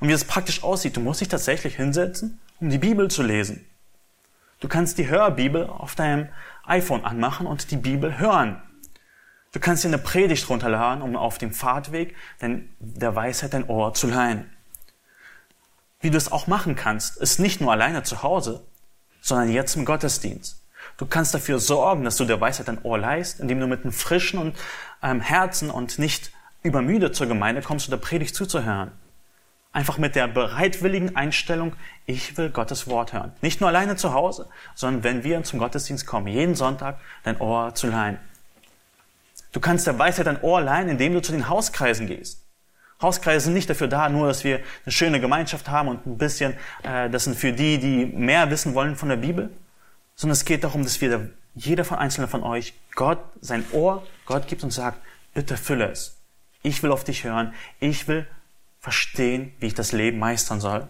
Und 0.00 0.08
wie 0.08 0.12
es 0.12 0.24
praktisch 0.24 0.62
aussieht, 0.62 0.96
du 0.96 1.00
musst 1.00 1.20
dich 1.20 1.28
tatsächlich 1.28 1.76
hinsetzen, 1.76 2.40
um 2.60 2.70
die 2.70 2.78
Bibel 2.78 3.10
zu 3.10 3.22
lesen. 3.22 3.67
Du 4.60 4.68
kannst 4.68 4.98
die 4.98 5.08
Hörbibel 5.08 5.66
auf 5.66 5.94
deinem 5.94 6.28
iPhone 6.64 7.04
anmachen 7.04 7.46
und 7.46 7.70
die 7.70 7.76
Bibel 7.76 8.18
hören. 8.18 8.60
Du 9.52 9.60
kannst 9.60 9.84
dir 9.84 9.88
eine 9.88 9.98
Predigt 9.98 10.48
runterladen, 10.50 11.02
um 11.02 11.16
auf 11.16 11.38
dem 11.38 11.52
Fahrtweg 11.52 12.14
der 12.78 13.14
Weisheit 13.14 13.54
dein 13.54 13.68
Ohr 13.68 13.94
zu 13.94 14.08
leihen. 14.08 14.50
Wie 16.00 16.10
du 16.10 16.16
es 16.16 16.30
auch 16.30 16.46
machen 16.46 16.76
kannst, 16.76 17.16
ist 17.16 17.38
nicht 17.40 17.60
nur 17.60 17.72
alleine 17.72 18.02
zu 18.02 18.22
Hause, 18.22 18.66
sondern 19.20 19.50
jetzt 19.50 19.74
im 19.76 19.84
Gottesdienst. 19.84 20.62
Du 20.96 21.06
kannst 21.06 21.34
dafür 21.34 21.58
sorgen, 21.58 22.04
dass 22.04 22.16
du 22.16 22.24
der 22.24 22.40
Weisheit 22.40 22.68
dein 22.68 22.82
Ohr 22.82 22.98
leist, 22.98 23.40
indem 23.40 23.60
du 23.60 23.66
mit 23.66 23.82
einem 23.82 23.92
frischen 23.92 24.38
und, 24.38 24.56
ähm, 25.02 25.20
Herzen 25.20 25.70
und 25.70 25.98
nicht 25.98 26.32
übermüdet 26.62 27.14
zur 27.14 27.26
Gemeinde 27.26 27.62
kommst, 27.62 27.86
um 27.86 27.90
der 27.92 27.98
Predigt 27.98 28.34
zuzuhören. 28.34 28.92
Einfach 29.78 29.96
mit 29.96 30.16
der 30.16 30.26
bereitwilligen 30.26 31.14
Einstellung, 31.14 31.72
ich 32.04 32.36
will 32.36 32.50
Gottes 32.50 32.88
Wort 32.88 33.12
hören. 33.12 33.30
Nicht 33.42 33.60
nur 33.60 33.68
alleine 33.68 33.94
zu 33.94 34.12
Hause, 34.12 34.48
sondern 34.74 35.04
wenn 35.04 35.22
wir 35.22 35.40
zum 35.44 35.60
Gottesdienst 35.60 36.04
kommen, 36.04 36.26
jeden 36.26 36.56
Sonntag 36.56 36.98
dein 37.22 37.40
Ohr 37.40 37.72
zu 37.76 37.86
leihen. 37.86 38.18
Du 39.52 39.60
kannst 39.60 39.86
der 39.86 39.96
Weisheit 39.96 40.26
dein 40.26 40.42
Ohr 40.42 40.60
leihen, 40.60 40.88
indem 40.88 41.14
du 41.14 41.22
zu 41.22 41.30
den 41.30 41.48
Hauskreisen 41.48 42.08
gehst. 42.08 42.42
Hauskreise 43.00 43.44
sind 43.44 43.54
nicht 43.54 43.70
dafür 43.70 43.86
da, 43.86 44.08
nur 44.08 44.26
dass 44.26 44.42
wir 44.42 44.56
eine 44.84 44.90
schöne 44.90 45.20
Gemeinschaft 45.20 45.68
haben 45.68 45.86
und 45.86 46.04
ein 46.06 46.18
bisschen, 46.18 46.54
äh, 46.82 47.08
das 47.08 47.22
sind 47.22 47.36
für 47.36 47.52
die, 47.52 47.78
die 47.78 48.04
mehr 48.06 48.50
wissen 48.50 48.74
wollen 48.74 48.96
von 48.96 49.10
der 49.10 49.16
Bibel, 49.18 49.48
sondern 50.16 50.32
es 50.32 50.44
geht 50.44 50.64
darum, 50.64 50.82
dass 50.82 51.00
wir, 51.00 51.30
jeder 51.54 51.84
von 51.84 51.98
einzelnen 51.98 52.28
von 52.28 52.42
euch, 52.42 52.74
Gott 52.96 53.20
sein 53.40 53.64
Ohr, 53.70 54.04
Gott 54.26 54.48
gibt 54.48 54.64
und 54.64 54.72
sagt, 54.72 54.98
bitte 55.34 55.56
fülle 55.56 55.88
es. 55.88 56.16
Ich 56.64 56.82
will 56.82 56.90
auf 56.90 57.04
dich 57.04 57.22
hören. 57.22 57.54
Ich 57.78 58.08
will 58.08 58.26
verstehen, 58.80 59.52
wie 59.60 59.66
ich 59.66 59.74
das 59.74 59.92
Leben 59.92 60.18
meistern 60.18 60.60
soll. 60.60 60.88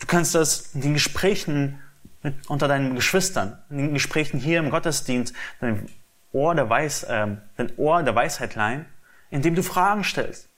Du 0.00 0.06
kannst 0.06 0.34
das 0.34 0.74
in 0.74 0.80
den 0.80 0.94
Gesprächen 0.94 1.80
mit, 2.22 2.34
unter 2.48 2.68
deinen 2.68 2.94
Geschwistern, 2.94 3.58
in 3.70 3.78
den 3.78 3.94
Gesprächen 3.94 4.40
hier 4.40 4.58
im 4.58 4.70
Gottesdienst, 4.70 5.34
dein 5.60 5.88
Ohr 6.32 6.54
der, 6.54 6.70
Weis, 6.70 7.02
äh, 7.04 7.28
dein 7.56 7.76
Ohr 7.76 8.02
der 8.02 8.14
Weisheit 8.14 8.54
leihen, 8.54 8.86
indem 9.30 9.54
du 9.54 9.62
Fragen 9.62 10.02
stellst, 10.02 10.48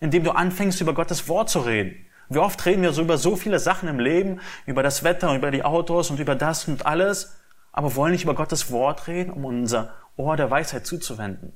indem 0.00 0.24
du 0.24 0.32
anfängst, 0.32 0.80
über 0.80 0.94
Gottes 0.94 1.28
Wort 1.28 1.48
zu 1.48 1.60
reden. 1.60 2.06
Wie 2.28 2.38
oft 2.38 2.64
reden 2.66 2.82
wir 2.82 2.92
so 2.92 3.02
über 3.02 3.18
so 3.18 3.36
viele 3.36 3.58
Sachen 3.58 3.88
im 3.88 4.00
Leben, 4.00 4.40
über 4.66 4.82
das 4.82 5.04
Wetter 5.04 5.30
und 5.30 5.36
über 5.36 5.50
die 5.50 5.64
Autos 5.64 6.10
und 6.10 6.18
über 6.18 6.34
das 6.34 6.66
und 6.66 6.84
alles, 6.84 7.36
aber 7.72 7.94
wollen 7.94 8.12
nicht 8.12 8.24
über 8.24 8.34
Gottes 8.34 8.70
Wort 8.70 9.06
reden, 9.06 9.30
um 9.30 9.44
unser 9.44 9.94
Ohr 10.16 10.36
der 10.36 10.50
Weisheit 10.50 10.86
zuzuwenden. 10.86 11.52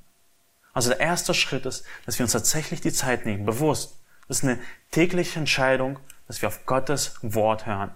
Also 0.72 0.90
der 0.90 1.00
erste 1.00 1.34
Schritt 1.34 1.66
ist, 1.66 1.84
dass 2.06 2.18
wir 2.18 2.24
uns 2.24 2.32
tatsächlich 2.32 2.80
die 2.80 2.92
Zeit 2.92 3.26
nehmen, 3.26 3.44
bewusst. 3.44 3.98
Das 4.28 4.38
ist 4.38 4.44
eine 4.44 4.60
tägliche 4.90 5.38
Entscheidung, 5.38 5.98
dass 6.26 6.40
wir 6.42 6.48
auf 6.48 6.64
Gottes 6.66 7.16
Wort 7.22 7.66
hören. 7.66 7.92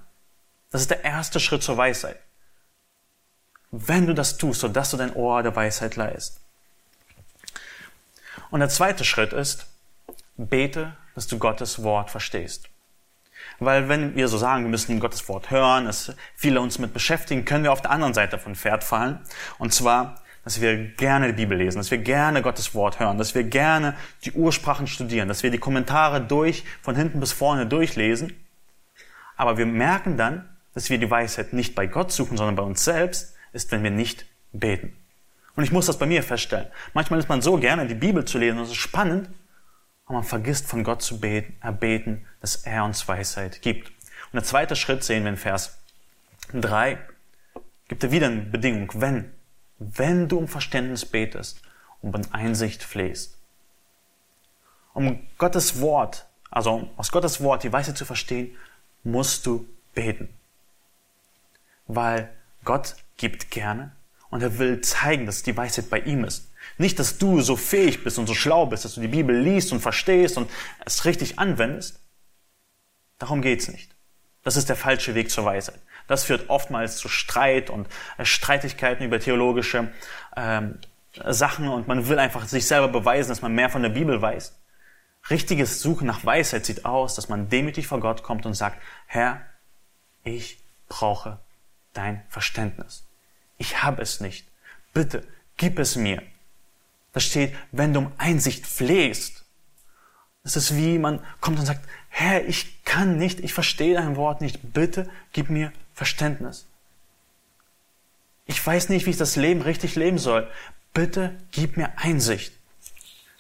Das 0.71 0.81
ist 0.81 0.91
der 0.91 1.05
erste 1.05 1.39
Schritt 1.39 1.63
zur 1.63 1.77
Weisheit. 1.77 2.19
Wenn 3.71 4.07
du 4.07 4.15
das 4.15 4.39
tust, 4.39 4.61
sodass 4.61 4.91
du 4.91 4.97
dein 4.97 5.15
Ohr 5.15 5.43
der 5.43 5.55
Weisheit 5.55 5.97
leist. 5.97 6.41
Und 8.51 8.61
der 8.61 8.69
zweite 8.69 9.05
Schritt 9.05 9.33
ist, 9.33 9.67
bete, 10.37 10.97
dass 11.15 11.27
du 11.27 11.39
Gottes 11.39 11.83
Wort 11.83 12.11
verstehst. 12.11 12.69
Weil 13.61 13.89
wenn 13.89 14.17
wir 14.17 14.29
so 14.29 14.39
sagen, 14.39 14.65
wir 14.65 14.71
müssen 14.71 14.99
Gottes 14.99 15.29
Wort 15.29 15.51
hören, 15.51 15.85
dass 15.85 16.13
viele 16.35 16.61
uns 16.61 16.79
mit 16.79 16.93
beschäftigen, 16.93 17.45
können 17.45 17.65
wir 17.65 17.73
auf 17.73 17.83
der 17.83 17.91
anderen 17.91 18.15
Seite 18.15 18.39
von 18.39 18.57
Pferd 18.57 18.83
fallen. 18.83 19.21
Und 19.59 19.73
zwar 19.73 20.24
dass 20.45 20.61
wir 20.61 20.77
gerne 20.77 21.29
die 21.29 21.33
Bibel 21.33 21.57
lesen, 21.57 21.79
dass 21.79 21.91
wir 21.91 21.99
gerne 21.99 22.43
Gottes 22.43 22.75
Wort 22.75 23.01
hören, 23.01 23.19
dass 23.19 23.35
wir 23.35 23.45
gerne 23.45 23.97
die 24.25 24.33
Ursprachen 24.33 24.87
studieren, 24.87 25.29
dass 25.29 25.43
wir 25.43 25.51
die 25.51 25.59
Kommentare 25.59 26.21
durch, 26.21 26.65
von 26.83 26.97
hinten 26.97 27.21
bis 27.21 27.33
vorne 27.33 27.67
durchlesen. 27.67 28.35
Aber 29.37 29.57
wir 29.57 29.67
merken 29.67 30.17
dann, 30.17 30.49
dass 30.75 30.91
wir 30.91 30.99
die 30.99 31.11
Weisheit 31.11 31.53
nicht 31.53 31.75
bei 31.75 31.87
Gott 31.87 32.13
suchen, 32.13 32.37
sondern 32.37 32.57
bei 32.57 32.63
uns 32.63 32.85
selbst, 32.85 33.35
ist, 33.53 33.73
wenn 33.73 33.83
wir 33.83 33.91
nicht 33.91 34.27
beten. 34.53 34.97
Und 35.57 35.65
ich 35.65 35.73
muss 35.73 35.87
das 35.87 35.99
bei 35.99 36.07
mir 36.07 36.23
feststellen. 36.23 36.67
Manchmal 36.93 37.21
ist 37.21 37.29
man 37.29 37.41
so 37.41 37.57
gerne, 37.57 37.87
die 37.87 37.95
Bibel 37.95 38.25
zu 38.25 38.39
lesen, 38.39 38.59
das 38.59 38.69
ist 38.69 38.77
spannend, 38.77 39.31
aber 40.05 40.17
man 40.17 40.25
vergisst 40.25 40.67
von 40.67 40.85
Gott 40.85 41.01
zu 41.01 41.21
beten, 41.21 41.57
erbeten, 41.61 42.27
dass 42.41 42.57
er 42.57 42.85
uns 42.85 43.07
Weisheit 43.09 43.63
gibt. 43.63 43.89
Und 43.89 44.35
der 44.35 44.43
zweite 44.43 44.77
Schritt 44.77 45.05
sehen 45.05 45.23
wir 45.23 45.31
in 45.31 45.37
Vers 45.37 45.79
3, 46.53 46.99
gibt 47.89 48.03
er 48.03 48.11
wieder 48.11 48.27
eine 48.27 48.43
Bedingung, 48.43 48.91
wenn 48.95 49.31
wenn 49.79 50.29
du 50.29 50.39
um 50.39 50.49
Verständnis 50.49 51.05
betest 51.05 51.61
und 52.01 52.15
um 52.15 52.23
Einsicht 52.33 52.83
flehst. 52.83 53.39
Um 54.93 55.27
Gottes 55.39 55.81
Wort, 55.81 56.27
also 56.51 56.89
aus 56.97 57.11
Gottes 57.11 57.41
Wort 57.41 57.65
die 57.65 57.73
Weisheit 57.73 57.97
zu 57.97 58.05
verstehen, 58.05 58.57
musst 59.03 59.45
du 59.47 59.67
beten. 59.95 60.29
Weil 61.87 62.33
Gott 62.65 62.97
gibt 63.17 63.51
gerne 63.51 63.93
und 64.31 64.43
er 64.43 64.59
will 64.59 64.81
zeigen, 64.81 65.27
dass 65.27 65.43
die 65.43 65.57
Weisheit 65.57 65.91
bei 65.91 66.01
ihm 66.01 66.25
ist. 66.25 66.51
Nicht, 66.79 66.99
dass 66.99 67.19
du 67.19 67.41
so 67.41 67.57
fähig 67.57 68.03
bist 68.05 68.19
und 68.19 68.27
so 68.27 68.35
schlau 68.35 68.67
bist, 68.67 68.85
dass 68.85 68.95
du 68.95 69.01
die 69.01 69.09
Bibel 69.09 69.37
liest 69.37 69.73
und 69.73 69.81
verstehst 69.81 70.37
und 70.37 70.51
es 70.85 71.05
richtig 71.05 71.39
anwendest. 71.39 72.01
Darum 73.19 73.43
geht's 73.43 73.69
nicht. 73.69 73.95
Das 74.43 74.57
ist 74.57 74.69
der 74.69 74.77
falsche 74.77 75.15
Weg 75.15 75.31
zur 75.31 75.45
Weisheit. 75.45 75.81
Das 76.07 76.25
führt 76.25 76.51
oftmals 76.51 76.97
zu 76.97 77.09
Streit 77.09 77.71
und 77.71 77.89
äh, 78.19 78.25
Streitigkeiten 78.25 79.05
über 79.05 79.21
theologische 79.21 79.91
ähm, 80.37 80.79
Sachen 81.29 81.69
und 81.69 81.87
man 81.89 82.09
will 82.09 82.19
einfach 82.19 82.47
sich 82.47 82.67
selber 82.67 82.89
beweisen, 82.89 83.31
dass 83.31 83.43
man 83.43 83.55
mehr 83.55 83.71
von 83.71 83.83
der 83.83 83.91
Bibel 83.91 84.21
weiß. 84.21 84.55
Richtiges 85.31 85.81
Suchen 85.81 86.07
nach 86.07 86.25
Weisheit 86.25 86.67
sieht 86.67 86.85
aus, 86.85 87.15
dass 87.15 87.29
man 87.29 87.49
demütig 87.49 87.87
vor 87.87 88.01
Gott 88.01 88.23
kommt 88.23 88.45
und 88.47 88.55
sagt, 88.55 88.79
Herr, 89.07 89.41
ich 90.23 90.59
brauche 90.89 91.39
dein 91.93 92.23
Verständnis. 92.29 93.07
Ich 93.57 93.83
habe 93.83 94.03
es 94.03 94.21
nicht. 94.21 94.47
Bitte, 94.93 95.27
gib 95.57 95.79
es 95.79 95.97
mir. 95.97 96.23
Da 97.13 97.21
steht, 97.21 97.55
wenn 97.73 97.95
du 97.95 98.01
um 98.01 98.13
Einsicht 98.19 98.67
flehst. 98.67 99.45
Es 100.43 100.57
ist 100.57 100.77
wie 100.77 100.99
man 100.99 101.25
kommt 101.41 101.59
und 101.59 101.65
sagt, 101.65 101.89
Herr, 102.11 102.45
ich 102.45 102.85
kann 102.85 103.17
nicht, 103.17 103.41
ich 103.41 103.55
verstehe 103.55 103.95
dein 103.95 104.17
Wort 104.17 104.41
nicht. 104.41 104.75
Bitte 104.75 105.09
gib 105.33 105.49
mir 105.49 105.73
Verständnis. 105.95 106.67
Ich 108.47 108.65
weiß 108.65 108.91
nicht, 108.91 109.07
wie 109.07 109.11
ich 109.11 109.17
das 109.17 109.37
Leben 109.37 109.63
richtig 109.63 109.95
leben 109.95 110.19
soll. 110.19 110.49
Bitte 110.93 111.35
gib 111.51 111.77
mir 111.77 111.93
Einsicht. 111.97 112.53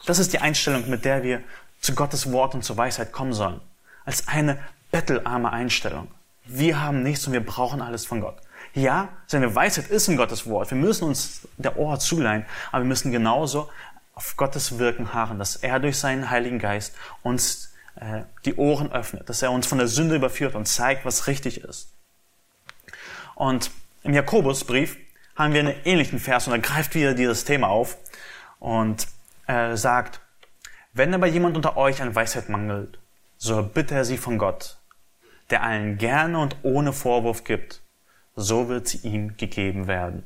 Das 0.07 0.19
ist 0.19 0.33
die 0.33 0.39
Einstellung, 0.39 0.89
mit 0.89 1.05
der 1.05 1.23
wir 1.23 1.43
zu 1.81 1.95
Gottes 1.95 2.33
Wort 2.33 2.55
und 2.55 2.65
zur 2.65 2.77
Weisheit 2.77 3.13
kommen 3.13 3.33
sollen. 3.33 3.61
Als 4.05 4.29
eine 4.29 4.59
bettelarme 4.91 5.53
Einstellung. 5.53 6.09
Wir 6.45 6.81
haben 6.81 7.03
nichts 7.03 7.27
und 7.27 7.33
wir 7.33 7.45
brauchen 7.45 7.83
alles 7.83 8.07
von 8.07 8.21
Gott. 8.21 8.37
Ja, 8.75 9.09
seine 9.27 9.55
Weisheit 9.55 9.89
ist 9.89 10.09
in 10.09 10.17
Gottes 10.17 10.47
Wort. 10.47 10.71
Wir 10.71 10.79
müssen 10.79 11.05
uns 11.05 11.47
der 11.57 11.79
Ohr 11.79 11.99
zuleihen, 11.99 12.45
aber 12.71 12.83
wir 12.83 12.89
müssen 12.89 13.13
genauso 13.13 13.71
auf 14.15 14.37
Gottes 14.37 14.79
Wirken 14.79 15.13
harren, 15.13 15.39
dass 15.39 15.57
er 15.57 15.81
durch 15.81 15.99
seinen 15.99 16.31
Heiligen 16.31 16.59
Geist 16.59 16.95
uns 17.23 17.73
äh, 17.97 18.23
die 18.45 18.55
Ohren 18.55 18.93
öffnet, 18.93 19.29
dass 19.29 19.43
er 19.43 19.53
uns 19.53 19.67
von 19.67 19.79
der 19.79 19.89
Sünde 19.89 20.17
überführt 20.17 20.55
und 20.55 20.67
zeigt, 20.67 21.05
was 21.05 21.27
richtig 21.27 21.61
ist. 21.61 21.94
Und 23.35 23.71
im 24.03 24.15
Jakobusbrief 24.15 24.97
haben 25.37 25.53
wir 25.53 25.61
einen 25.61 25.75
ähnlichen 25.85 26.19
Vers 26.19 26.47
und 26.47 26.53
er 26.53 26.61
greift 26.61 26.95
wieder 26.95 27.15
dieses 27.15 27.45
Thema 27.45 27.69
auf 27.69 27.97
und 28.61 29.09
äh, 29.47 29.77
sagt, 29.77 30.21
wenn 30.93 31.13
aber 31.13 31.27
jemand 31.27 31.57
unter 31.57 31.77
euch 31.77 32.01
an 32.01 32.15
Weisheit 32.15 32.49
mangelt, 32.49 32.99
so 33.37 33.63
bitte 33.63 33.95
er 33.95 34.05
sie 34.05 34.17
von 34.17 34.39
Gott, 34.39 34.79
der 35.51 35.63
allen 35.63 35.99
gerne 35.99 36.39
und 36.39 36.57
ohne 36.63 36.93
Vorwurf 36.93 37.45
gibt, 37.45 37.81
so 38.37 38.69
wird 38.69 38.89
sie 38.89 38.99
ihm 38.99 39.37
gegeben 39.37 39.87
werden. 39.87 40.23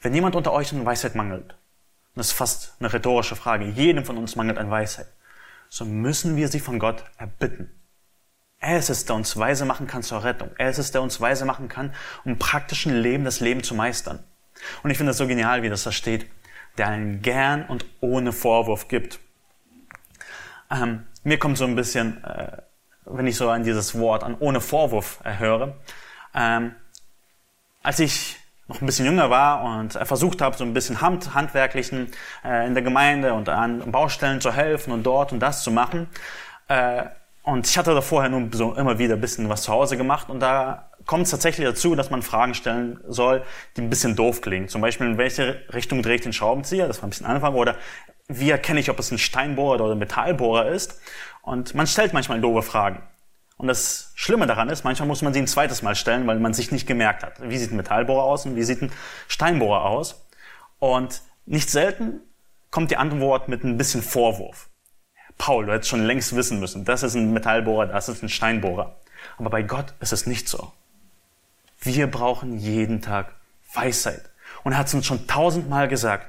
Wenn 0.00 0.14
jemand 0.14 0.36
unter 0.36 0.52
euch 0.52 0.72
an 0.72 0.86
Weisheit 0.86 1.14
mangelt, 1.14 1.54
das 2.14 2.28
ist 2.28 2.32
fast 2.32 2.74
eine 2.80 2.92
rhetorische 2.92 3.36
Frage, 3.36 3.66
jedem 3.66 4.04
von 4.04 4.16
uns 4.16 4.36
mangelt 4.36 4.58
an 4.58 4.70
Weisheit, 4.70 5.08
so 5.68 5.84
müssen 5.84 6.36
wir 6.36 6.48
sie 6.48 6.60
von 6.60 6.78
Gott 6.78 7.04
erbitten. 7.18 7.70
Er 8.60 8.78
ist 8.78 8.90
es, 8.90 9.06
der 9.06 9.16
uns 9.16 9.36
weise 9.36 9.64
machen 9.64 9.86
kann 9.86 10.02
zur 10.02 10.22
Rettung. 10.22 10.50
Er 10.58 10.70
ist 10.70 10.78
es, 10.78 10.92
der 10.92 11.02
uns 11.02 11.20
weise 11.20 11.44
machen 11.44 11.68
kann, 11.68 11.94
um 12.24 12.38
praktischen 12.38 12.94
Leben 12.94 13.24
das 13.24 13.40
Leben 13.40 13.62
zu 13.62 13.74
meistern. 13.74 14.22
Und 14.82 14.90
ich 14.90 14.98
finde 14.98 15.10
das 15.10 15.18
so 15.18 15.26
genial, 15.26 15.62
wie 15.62 15.70
das 15.70 15.82
da 15.82 15.92
steht, 15.92 16.26
der 16.76 16.88
einen 16.88 17.22
gern 17.22 17.64
und 17.64 17.86
ohne 18.00 18.32
Vorwurf 18.32 18.88
gibt. 18.88 19.18
Ähm, 20.70 21.06
mir 21.24 21.38
kommt 21.38 21.56
so 21.58 21.64
ein 21.64 21.74
bisschen 21.74 22.22
äh, 22.22 22.58
wenn 23.04 23.26
ich 23.26 23.36
so 23.36 23.48
an 23.50 23.62
dieses 23.62 23.98
Wort, 23.98 24.22
an 24.22 24.36
ohne 24.38 24.60
Vorwurf 24.60 25.20
äh, 25.24 25.38
höre. 25.38 25.74
Ähm, 26.34 26.74
als 27.82 27.98
ich 27.98 28.36
noch 28.68 28.80
ein 28.80 28.86
bisschen 28.86 29.06
jünger 29.06 29.30
war 29.30 29.64
und 29.64 29.96
äh, 29.96 30.04
versucht 30.04 30.40
habe, 30.40 30.56
so 30.56 30.64
ein 30.64 30.74
bisschen 30.74 31.00
Hand, 31.00 31.34
handwerklichen 31.34 32.10
äh, 32.44 32.66
in 32.66 32.74
der 32.74 32.82
Gemeinde 32.82 33.34
und 33.34 33.48
an 33.48 33.90
Baustellen 33.90 34.40
zu 34.40 34.52
helfen 34.52 34.92
und 34.92 35.02
dort 35.02 35.32
und 35.32 35.40
das 35.40 35.62
zu 35.62 35.70
machen. 35.70 36.08
Äh, 36.68 37.04
und 37.42 37.66
ich 37.66 37.78
hatte 37.78 37.94
da 37.94 38.00
vorher 38.00 38.30
nur 38.30 38.48
so 38.52 38.74
immer 38.74 38.98
wieder 38.98 39.14
ein 39.14 39.20
bisschen 39.20 39.48
was 39.48 39.62
zu 39.62 39.72
Hause 39.72 39.96
gemacht 39.96 40.28
und 40.28 40.40
da 40.40 40.90
kommt 41.06 41.24
es 41.24 41.30
tatsächlich 41.30 41.66
dazu, 41.66 41.94
dass 41.94 42.10
man 42.10 42.22
Fragen 42.22 42.54
stellen 42.54 43.00
soll, 43.08 43.42
die 43.76 43.80
ein 43.80 43.90
bisschen 43.90 44.16
doof 44.16 44.40
klingen. 44.42 44.68
Zum 44.68 44.80
Beispiel, 44.80 45.06
in 45.06 45.18
welche 45.18 45.62
Richtung 45.72 46.02
drehe 46.02 46.16
ich 46.16 46.20
den 46.20 46.32
Schraubenzieher? 46.32 46.86
Das 46.86 46.98
war 46.98 47.06
ein 47.06 47.10
bisschen 47.10 47.26
Anfang. 47.26 47.54
Oder 47.54 47.76
wie 48.28 48.50
erkenne 48.50 48.80
ich, 48.80 48.90
ob 48.90 48.98
es 48.98 49.10
ein 49.10 49.18
Steinbohrer 49.18 49.82
oder 49.82 49.92
ein 49.92 49.98
Metallbohrer 49.98 50.68
ist? 50.68 51.00
Und 51.42 51.74
man 51.74 51.86
stellt 51.86 52.12
manchmal 52.12 52.40
doofe 52.40 52.62
Fragen. 52.62 53.02
Und 53.56 53.66
das 53.66 54.12
Schlimme 54.14 54.46
daran 54.46 54.68
ist, 54.68 54.84
manchmal 54.84 55.08
muss 55.08 55.20
man 55.20 55.34
sie 55.34 55.40
ein 55.40 55.46
zweites 55.46 55.82
Mal 55.82 55.94
stellen, 55.94 56.26
weil 56.26 56.38
man 56.38 56.54
sich 56.54 56.70
nicht 56.72 56.86
gemerkt 56.86 57.22
hat. 57.22 57.42
Wie 57.42 57.58
sieht 57.58 57.72
ein 57.72 57.76
Metallbohrer 57.76 58.22
aus 58.22 58.46
und 58.46 58.56
wie 58.56 58.62
sieht 58.62 58.80
ein 58.80 58.92
Steinbohrer 59.28 59.84
aus? 59.84 60.26
Und 60.78 61.22
nicht 61.44 61.70
selten 61.70 62.20
kommt 62.70 62.90
die 62.90 62.96
Antwort 62.96 63.48
mit 63.48 63.64
ein 63.64 63.76
bisschen 63.76 64.00
Vorwurf. 64.00 64.69
Paul, 65.40 65.64
du 65.64 65.72
hättest 65.72 65.88
schon 65.88 66.04
längst 66.04 66.36
wissen 66.36 66.60
müssen, 66.60 66.84
das 66.84 67.02
ist 67.02 67.14
ein 67.14 67.32
Metallbohrer, 67.32 67.86
das 67.86 68.10
ist 68.10 68.22
ein 68.22 68.28
Steinbohrer. 68.28 68.96
Aber 69.38 69.48
bei 69.48 69.62
Gott 69.62 69.94
ist 69.98 70.12
es 70.12 70.26
nicht 70.26 70.50
so. 70.50 70.70
Wir 71.80 72.10
brauchen 72.10 72.58
jeden 72.58 73.00
Tag 73.00 73.34
Weisheit. 73.72 74.28
Und 74.64 74.72
er 74.72 74.78
hat 74.78 74.88
es 74.88 74.94
uns 74.94 75.06
schon 75.06 75.26
tausendmal 75.26 75.88
gesagt. 75.88 76.26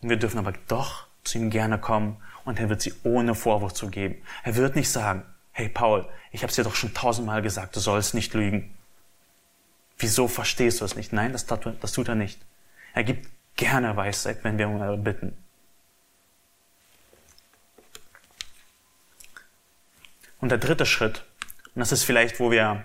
Und 0.00 0.08
wir 0.08 0.18
dürfen 0.18 0.38
aber 0.38 0.52
doch 0.68 1.08
zu 1.24 1.38
ihm 1.38 1.50
gerne 1.50 1.78
kommen 1.78 2.16
und 2.44 2.60
er 2.60 2.68
wird 2.68 2.80
sie 2.80 2.94
ohne 3.02 3.34
Vorwurf 3.34 3.72
zu 3.72 3.88
geben. 3.88 4.22
Er 4.44 4.54
wird 4.54 4.76
nicht 4.76 4.88
sagen, 4.88 5.24
hey 5.50 5.68
Paul, 5.68 6.08
ich 6.30 6.44
habe 6.44 6.50
es 6.50 6.54
dir 6.54 6.62
doch 6.62 6.76
schon 6.76 6.94
tausendmal 6.94 7.42
gesagt, 7.42 7.74
du 7.74 7.80
sollst 7.80 8.14
nicht 8.14 8.34
lügen. 8.34 8.72
Wieso 9.98 10.28
verstehst 10.28 10.80
du 10.80 10.84
es 10.84 10.94
nicht? 10.94 11.12
Nein, 11.12 11.32
das, 11.32 11.46
tut 11.46 12.08
er 12.08 12.14
nicht. 12.14 12.40
Er 12.94 13.02
gibt 13.02 13.28
gerne 13.56 13.96
Weisheit, 13.96 14.44
wenn 14.44 14.58
wir 14.58 14.68
um 14.68 15.02
bitten. 15.02 15.36
Und 20.42 20.48
der 20.48 20.58
dritte 20.58 20.86
Schritt, 20.86 21.22
und 21.72 21.78
das 21.78 21.92
ist 21.92 22.02
vielleicht, 22.02 22.40
wo 22.40 22.50
wir 22.50 22.82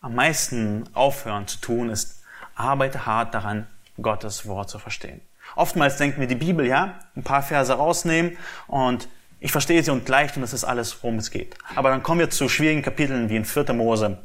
am 0.00 0.14
meisten 0.14 0.88
aufhören 0.94 1.48
zu 1.48 1.58
tun, 1.58 1.90
ist, 1.90 2.22
arbeite 2.54 3.06
hart 3.06 3.34
daran, 3.34 3.66
Gottes 4.00 4.46
Wort 4.46 4.70
zu 4.70 4.78
verstehen. 4.78 5.20
Oftmals 5.56 5.96
denken 5.96 6.20
wir 6.20 6.28
die 6.28 6.36
Bibel, 6.36 6.64
ja, 6.64 7.00
ein 7.16 7.24
paar 7.24 7.42
Verse 7.42 7.72
rausnehmen 7.72 8.38
und 8.68 9.08
ich 9.40 9.50
verstehe 9.50 9.82
sie 9.82 9.90
und 9.90 10.08
leicht 10.08 10.36
und 10.36 10.42
das 10.42 10.52
ist 10.52 10.62
alles, 10.62 11.02
worum 11.02 11.18
es 11.18 11.32
geht. 11.32 11.56
Aber 11.74 11.90
dann 11.90 12.04
kommen 12.04 12.20
wir 12.20 12.30
zu 12.30 12.48
schwierigen 12.48 12.82
Kapiteln 12.82 13.30
wie 13.30 13.36
in 13.36 13.44
4. 13.44 13.72
Mose. 13.72 14.18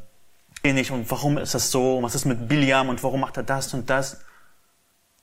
Nicht 0.62 0.92
und 0.92 1.10
warum 1.10 1.38
ist 1.38 1.54
das 1.54 1.72
so? 1.72 1.96
Und 1.96 2.04
was 2.04 2.14
ist 2.14 2.26
mit 2.26 2.46
Biliam 2.46 2.90
und 2.90 3.02
warum 3.02 3.22
macht 3.22 3.38
er 3.38 3.42
das 3.42 3.74
und 3.74 3.90
das? 3.90 4.24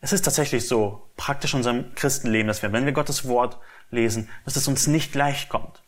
Es 0.01 0.11
ist 0.11 0.25
tatsächlich 0.25 0.67
so, 0.67 1.09
praktisch 1.15 1.53
in 1.53 1.59
unserem 1.59 1.95
Christenleben, 1.95 2.47
dass 2.47 2.63
wir, 2.63 2.73
wenn 2.73 2.83
wir 2.83 2.91
Gottes 2.91 3.29
Wort 3.29 3.59
lesen, 3.91 4.29
dass 4.43 4.57
es 4.57 4.67
uns 4.67 4.87
nicht 4.87 5.15
leicht 5.15 5.47
kommt. 5.47 5.81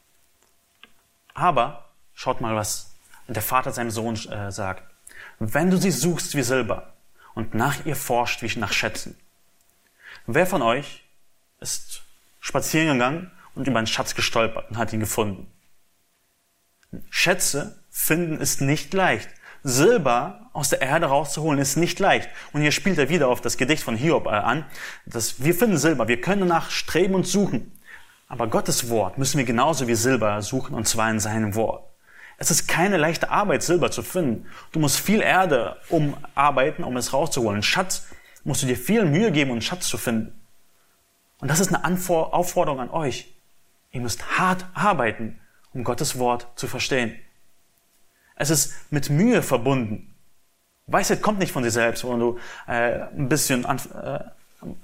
Aber 1.33 1.89
schaut 2.13 2.41
mal, 2.41 2.55
was 2.55 2.95
der 3.27 3.41
Vater 3.41 3.71
seinem 3.71 3.91
Sohn 3.91 4.15
äh, 4.29 4.51
sagt. 4.51 4.83
Wenn 5.39 5.71
du 5.71 5.77
sie 5.77 5.91
suchst 5.91 6.35
wie 6.35 6.43
Silber 6.43 6.93
und 7.33 7.53
nach 7.53 7.85
ihr 7.85 7.95
forscht 7.95 8.41
wie 8.41 8.59
nach 8.59 8.73
Schätzen. 8.73 9.17
Wer 10.27 10.45
von 10.45 10.61
euch 10.61 11.03
ist 11.59 12.03
spazieren 12.39 12.97
gegangen 12.97 13.31
und 13.55 13.67
über 13.67 13.77
einen 13.77 13.87
Schatz 13.87 14.15
gestolpert 14.15 14.69
und 14.69 14.77
hat 14.77 14.93
ihn 14.93 14.99
gefunden. 14.99 15.51
Schätze 17.09 17.79
finden 17.89 18.39
ist 18.39 18.61
nicht 18.61 18.93
leicht. 18.93 19.29
Silber 19.63 20.49
aus 20.53 20.69
der 20.69 20.81
Erde 20.81 21.05
rauszuholen 21.05 21.59
ist 21.59 21.77
nicht 21.77 21.99
leicht. 21.99 22.29
Und 22.51 22.61
hier 22.61 22.71
spielt 22.71 22.97
er 22.97 23.09
wieder 23.09 23.27
auf 23.27 23.41
das 23.41 23.57
Gedicht 23.57 23.83
von 23.83 23.95
Hiob 23.95 24.25
äh, 24.25 24.29
an, 24.29 24.65
dass 25.05 25.43
wir 25.43 25.53
finden 25.53 25.77
Silber, 25.77 26.07
wir 26.07 26.19
können 26.19 26.41
danach 26.41 26.71
streben 26.71 27.15
und 27.15 27.27
suchen. 27.27 27.71
Aber 28.31 28.47
Gottes 28.47 28.89
Wort 28.89 29.17
müssen 29.17 29.39
wir 29.39 29.43
genauso 29.43 29.89
wie 29.89 29.95
Silber 29.95 30.41
suchen, 30.41 30.73
und 30.73 30.87
zwar 30.87 31.11
in 31.11 31.19
seinem 31.19 31.53
Wort. 31.53 31.83
Es 32.37 32.49
ist 32.49 32.65
keine 32.65 32.95
leichte 32.95 33.29
Arbeit, 33.29 33.61
Silber 33.61 33.91
zu 33.91 34.03
finden. 34.03 34.45
Du 34.71 34.79
musst 34.79 35.01
viel 35.01 35.19
Erde 35.19 35.75
umarbeiten, 35.89 36.85
um 36.85 36.95
es 36.95 37.11
rauszuholen. 37.11 37.61
Schatz 37.61 38.07
musst 38.45 38.63
du 38.63 38.67
dir 38.67 38.77
viel 38.77 39.03
Mühe 39.03 39.33
geben, 39.33 39.51
um 39.51 39.59
Schatz 39.59 39.89
zu 39.89 39.97
finden. 39.97 40.39
Und 41.39 41.51
das 41.51 41.59
ist 41.59 41.75
eine 41.75 41.83
Aufforderung 42.07 42.79
an 42.79 42.89
euch. 42.89 43.35
Ihr 43.91 43.99
müsst 43.99 44.39
hart 44.39 44.65
arbeiten, 44.73 45.37
um 45.73 45.83
Gottes 45.83 46.17
Wort 46.17 46.47
zu 46.55 46.67
verstehen. 46.67 47.19
Es 48.37 48.49
ist 48.49 48.73
mit 48.93 49.09
Mühe 49.09 49.41
verbunden. 49.41 50.15
Weisheit 50.87 51.21
kommt 51.21 51.39
nicht 51.39 51.51
von 51.51 51.63
dir 51.63 51.71
selbst, 51.71 52.05
wo 52.05 52.15
du 52.15 52.39
äh, 52.65 53.01
ein, 53.01 53.27
bisschen, 53.27 53.65
äh, 53.65 54.19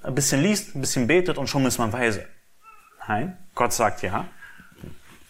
ein 0.02 0.14
bisschen 0.14 0.42
liest, 0.42 0.76
ein 0.76 0.82
bisschen 0.82 1.06
betet 1.06 1.38
und 1.38 1.46
schon 1.46 1.64
ist 1.64 1.78
man 1.78 1.94
weise. 1.94 2.26
Nein, 3.08 3.36
Gott 3.54 3.72
sagt 3.72 4.02
ja, 4.02 4.28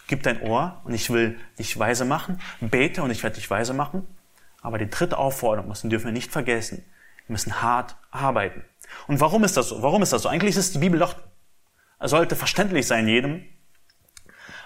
gib 0.08 0.24
dein 0.24 0.42
Ohr 0.42 0.80
und 0.84 0.92
ich 0.92 1.10
will 1.10 1.38
dich 1.58 1.78
weise 1.78 2.04
machen, 2.04 2.40
bete 2.60 3.02
und 3.02 3.10
ich 3.10 3.22
werde 3.22 3.36
dich 3.36 3.48
weise 3.48 3.72
machen. 3.72 4.06
Aber 4.60 4.78
die 4.78 4.90
dritte 4.90 5.16
Aufforderung 5.16 5.70
ist, 5.70 5.84
dürfen 5.84 6.06
wir 6.06 6.12
nicht 6.12 6.32
vergessen, 6.32 6.84
wir 7.26 7.32
müssen 7.32 7.62
hart 7.62 7.96
arbeiten. 8.10 8.64
Und 9.06 9.20
warum 9.20 9.44
ist 9.44 9.56
das 9.56 9.68
so? 9.68 9.82
Warum 9.82 10.02
ist 10.02 10.12
das 10.12 10.22
so? 10.22 10.28
Eigentlich 10.28 10.56
ist 10.56 10.74
die 10.74 10.78
Bibel 10.78 10.98
doch, 10.98 11.14
sollte 12.00 12.36
verständlich 12.36 12.86
sein 12.86 13.06
jedem, 13.06 13.44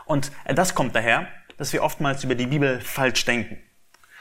und 0.04 0.32
das 0.46 0.74
kommt 0.74 0.94
daher, 0.94 1.28
dass 1.58 1.72
wir 1.72 1.82
oftmals 1.82 2.24
über 2.24 2.34
die 2.34 2.46
Bibel 2.46 2.80
falsch 2.80 3.24
denken. 3.24 3.58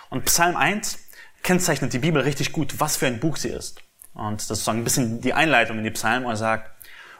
Und 0.10 0.26
Psalm 0.26 0.56
1 0.56 1.00
kennzeichnet 1.44 1.94
die 1.94 2.00
Bibel 2.00 2.22
richtig 2.22 2.52
gut, 2.52 2.80
was 2.80 2.98
für 2.98 3.08
ein 3.08 3.20
Buch 3.20 3.38
sie 3.38 3.50
ist. 3.50 3.82
Und 4.14 4.36
das 4.36 4.44
ist 4.44 4.48
sozusagen 4.48 4.80
ein 4.80 4.84
bisschen 4.84 5.22
die 5.22 5.34
Einleitung 5.34 5.78
in 5.78 5.84
die 5.84 5.92
Psalmen, 5.92 6.26
wo 6.26 6.30
er 6.30 6.36
sagt, 6.36 6.72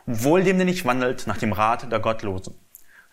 wohl 0.06 0.44
dem, 0.44 0.58
der 0.58 0.66
nicht 0.66 0.86
wandelt 0.86 1.28
nach 1.28 1.38
dem 1.38 1.54
Rat 1.54 1.92
der 1.92 2.00
Gottlosen, 2.00 2.56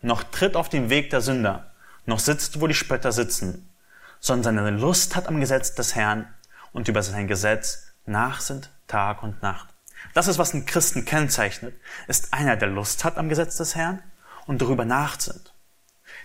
noch 0.02 0.22
tritt 0.22 0.56
auf 0.56 0.68
den 0.68 0.90
Weg 0.90 1.10
der 1.10 1.20
Sünder, 1.20 1.72
noch 2.06 2.18
sitzt, 2.18 2.60
wo 2.60 2.66
die 2.66 2.74
Spötter 2.74 3.12
sitzen, 3.12 3.68
sondern 4.20 4.56
seine 4.56 4.70
Lust 4.70 5.16
hat 5.16 5.28
am 5.28 5.40
Gesetz 5.40 5.74
des 5.74 5.94
Herrn 5.94 6.26
und 6.72 6.88
über 6.88 7.02
sein 7.02 7.28
Gesetz 7.28 7.92
nachsinnt 8.06 8.70
Tag 8.86 9.22
und 9.22 9.42
Nacht. 9.42 9.68
Das 10.14 10.28
ist, 10.28 10.38
was 10.38 10.54
einen 10.54 10.66
Christen 10.66 11.04
kennzeichnet, 11.04 11.74
ist 12.06 12.32
einer, 12.32 12.56
der 12.56 12.68
Lust 12.68 13.04
hat 13.04 13.18
am 13.18 13.28
Gesetz 13.28 13.56
des 13.56 13.74
Herrn 13.74 14.02
und 14.46 14.62
darüber 14.62 14.84
nachsinnt. 14.84 15.52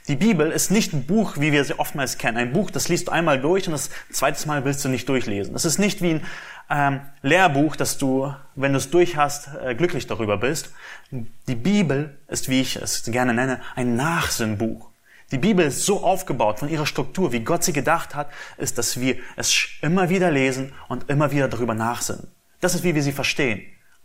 Die 0.08 0.16
Bibel 0.16 0.52
ist 0.52 0.70
nicht 0.70 0.94
ein 0.94 1.06
Buch, 1.06 1.38
wie 1.38 1.52
wir 1.52 1.64
sie 1.64 1.80
oftmals 1.80 2.18
kennen. 2.18 2.38
Ein 2.38 2.54
Buch, 2.54 2.72
das 2.72 2.90
liest 2.90 3.08
du 3.08 3.12
einmal 3.12 3.40
durch 3.40 3.68
und 3.68 3.72
das 3.72 3.90
zweite 4.12 4.46
Mal 4.48 4.66
willst 4.66 4.84
du 4.84 4.90
nicht 4.90 5.08
durchlesen. 5.08 5.56
Es 5.56 5.66
ist 5.66 5.80
nicht 5.80 6.02
wie 6.02 6.16
ein 6.16 6.26
ähm, 6.70 7.02
Lehrbuch, 7.22 7.76
dass 7.76 7.98
du, 7.98 8.34
wenn 8.56 8.74
du 8.74 8.78
es 8.78 8.90
durch 8.90 9.16
hast, 9.16 9.50
äh, 9.56 9.76
glücklich 9.76 10.08
darüber 10.08 10.38
bist. 10.38 10.74
Die 11.12 11.56
Bibel 11.56 12.18
ist, 12.28 12.50
wie 12.50 12.62
ich 12.62 12.76
es 12.76 13.04
gerne 13.04 13.34
nenne, 13.34 13.62
ein 13.76 13.96
Nachsinnbuch. 13.96 14.90
Die 15.32 15.38
Bibel 15.38 15.66
ist 15.66 15.86
so 15.86 16.04
aufgebaut 16.04 16.60
von 16.60 16.70
ihrer 16.70 16.86
Struktur, 16.86 17.32
wie 17.32 17.40
Gott 17.40 17.64
sie 17.64 17.74
gedacht 17.74 18.14
hat, 18.14 18.30
ist, 18.58 18.78
dass 18.78 19.00
wir 19.00 19.18
es 19.36 19.70
immer 19.82 20.10
wieder 20.10 20.30
lesen 20.30 20.74
und 20.90 21.10
immer 21.10 21.32
wieder 21.32 21.48
darüber 21.48 21.74
nachsinnen. 21.74 22.28
Das 22.62 22.76
ist, 22.76 22.84
wie 22.84 22.94
wir 22.96 23.04
sie 23.04 23.12
verstehen 23.12 23.64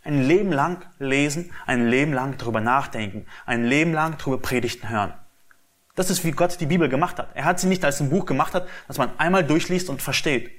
ein 0.08 0.26
Leben 0.26 0.52
lang 0.52 0.84
lesen, 0.98 1.52
ein 1.66 1.88
Leben 1.88 2.12
lang 2.12 2.38
darüber 2.38 2.60
nachdenken, 2.60 3.26
ein 3.46 3.64
Leben 3.64 3.92
lang 3.92 4.16
darüber 4.18 4.38
Predigten 4.38 4.88
hören. 4.88 5.12
Das 5.94 6.10
ist, 6.10 6.24
wie 6.24 6.30
Gott 6.30 6.58
die 6.60 6.66
Bibel 6.66 6.88
gemacht 6.88 7.18
hat. 7.18 7.28
Er 7.34 7.44
hat 7.44 7.60
sie 7.60 7.66
nicht 7.66 7.84
als 7.84 8.00
ein 8.00 8.08
Buch 8.08 8.24
gemacht 8.24 8.54
hat, 8.54 8.68
das 8.86 8.98
man 8.98 9.10
einmal 9.18 9.44
durchliest 9.44 9.90
und 9.90 10.00
versteht. 10.00 10.50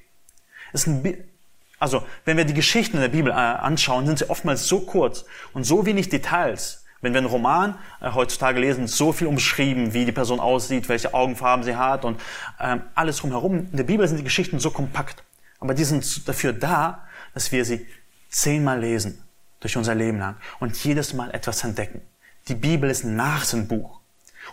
Also, 1.79 2.05
wenn 2.25 2.35
wir 2.37 2.45
die 2.45 2.53
Geschichten 2.53 2.97
in 2.97 3.01
der 3.01 3.09
Bibel 3.09 3.31
äh, 3.31 3.35
anschauen, 3.35 4.05
sind 4.05 4.19
sie 4.19 4.29
oftmals 4.29 4.67
so 4.67 4.81
kurz 4.81 5.25
und 5.53 5.63
so 5.63 5.85
wenig 5.85 6.09
Details. 6.09 6.83
Wenn 7.01 7.13
wir 7.13 7.19
einen 7.19 7.27
Roman 7.27 7.75
äh, 8.01 8.11
heutzutage 8.11 8.59
lesen, 8.59 8.87
so 8.87 9.13
viel 9.13 9.27
umschrieben, 9.27 9.93
wie 9.93 10.03
die 10.03 10.11
Person 10.11 10.41
aussieht, 10.41 10.89
welche 10.89 11.13
Augenfarben 11.13 11.63
sie 11.63 11.77
hat 11.77 12.03
und 12.03 12.19
ähm, 12.59 12.81
alles 12.95 13.17
drumherum. 13.17 13.69
In 13.71 13.77
der 13.77 13.85
Bibel 13.85 14.05
sind 14.07 14.17
die 14.17 14.23
Geschichten 14.23 14.59
so 14.59 14.71
kompakt. 14.71 15.23
Aber 15.61 15.73
die 15.73 15.85
sind 15.85 16.27
dafür 16.27 16.51
da, 16.51 17.07
dass 17.33 17.51
wir 17.51 17.63
sie 17.63 17.85
zehnmal 18.29 18.81
lesen, 18.81 19.23
durch 19.61 19.77
unser 19.77 19.95
Leben 19.95 20.19
lang 20.19 20.35
und 20.59 20.75
jedes 20.83 21.13
Mal 21.13 21.31
etwas 21.31 21.63
entdecken. 21.63 22.01
Die 22.49 22.55
Bibel 22.55 22.89
ist 22.89 23.03
ein 23.03 23.15
Nachsinnbuch. 23.15 23.99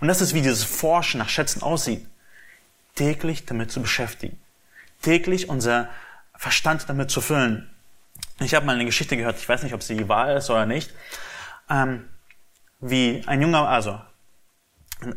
Und 0.00 0.08
das 0.08 0.20
ist, 0.20 0.34
wie 0.34 0.42
dieses 0.42 0.64
Forschen 0.64 1.18
nach 1.18 1.28
Schätzen 1.28 1.62
aussieht. 1.62 2.06
Täglich 2.94 3.44
damit 3.44 3.70
zu 3.70 3.80
beschäftigen. 3.80 4.38
Täglich 5.02 5.48
unser 5.48 5.88
Verstand 6.36 6.88
damit 6.88 7.10
zu 7.10 7.20
füllen. 7.20 7.70
Ich 8.40 8.54
habe 8.54 8.66
mal 8.66 8.74
eine 8.74 8.84
Geschichte 8.84 9.16
gehört, 9.16 9.38
ich 9.38 9.48
weiß 9.48 9.62
nicht, 9.62 9.74
ob 9.74 9.82
sie 9.82 10.08
wahr 10.08 10.36
ist 10.36 10.50
oder 10.50 10.66
nicht, 10.66 10.92
ähm, 11.70 12.08
wie 12.80 13.22
ein 13.26 13.40
Junge, 13.40 13.66
also 13.66 14.00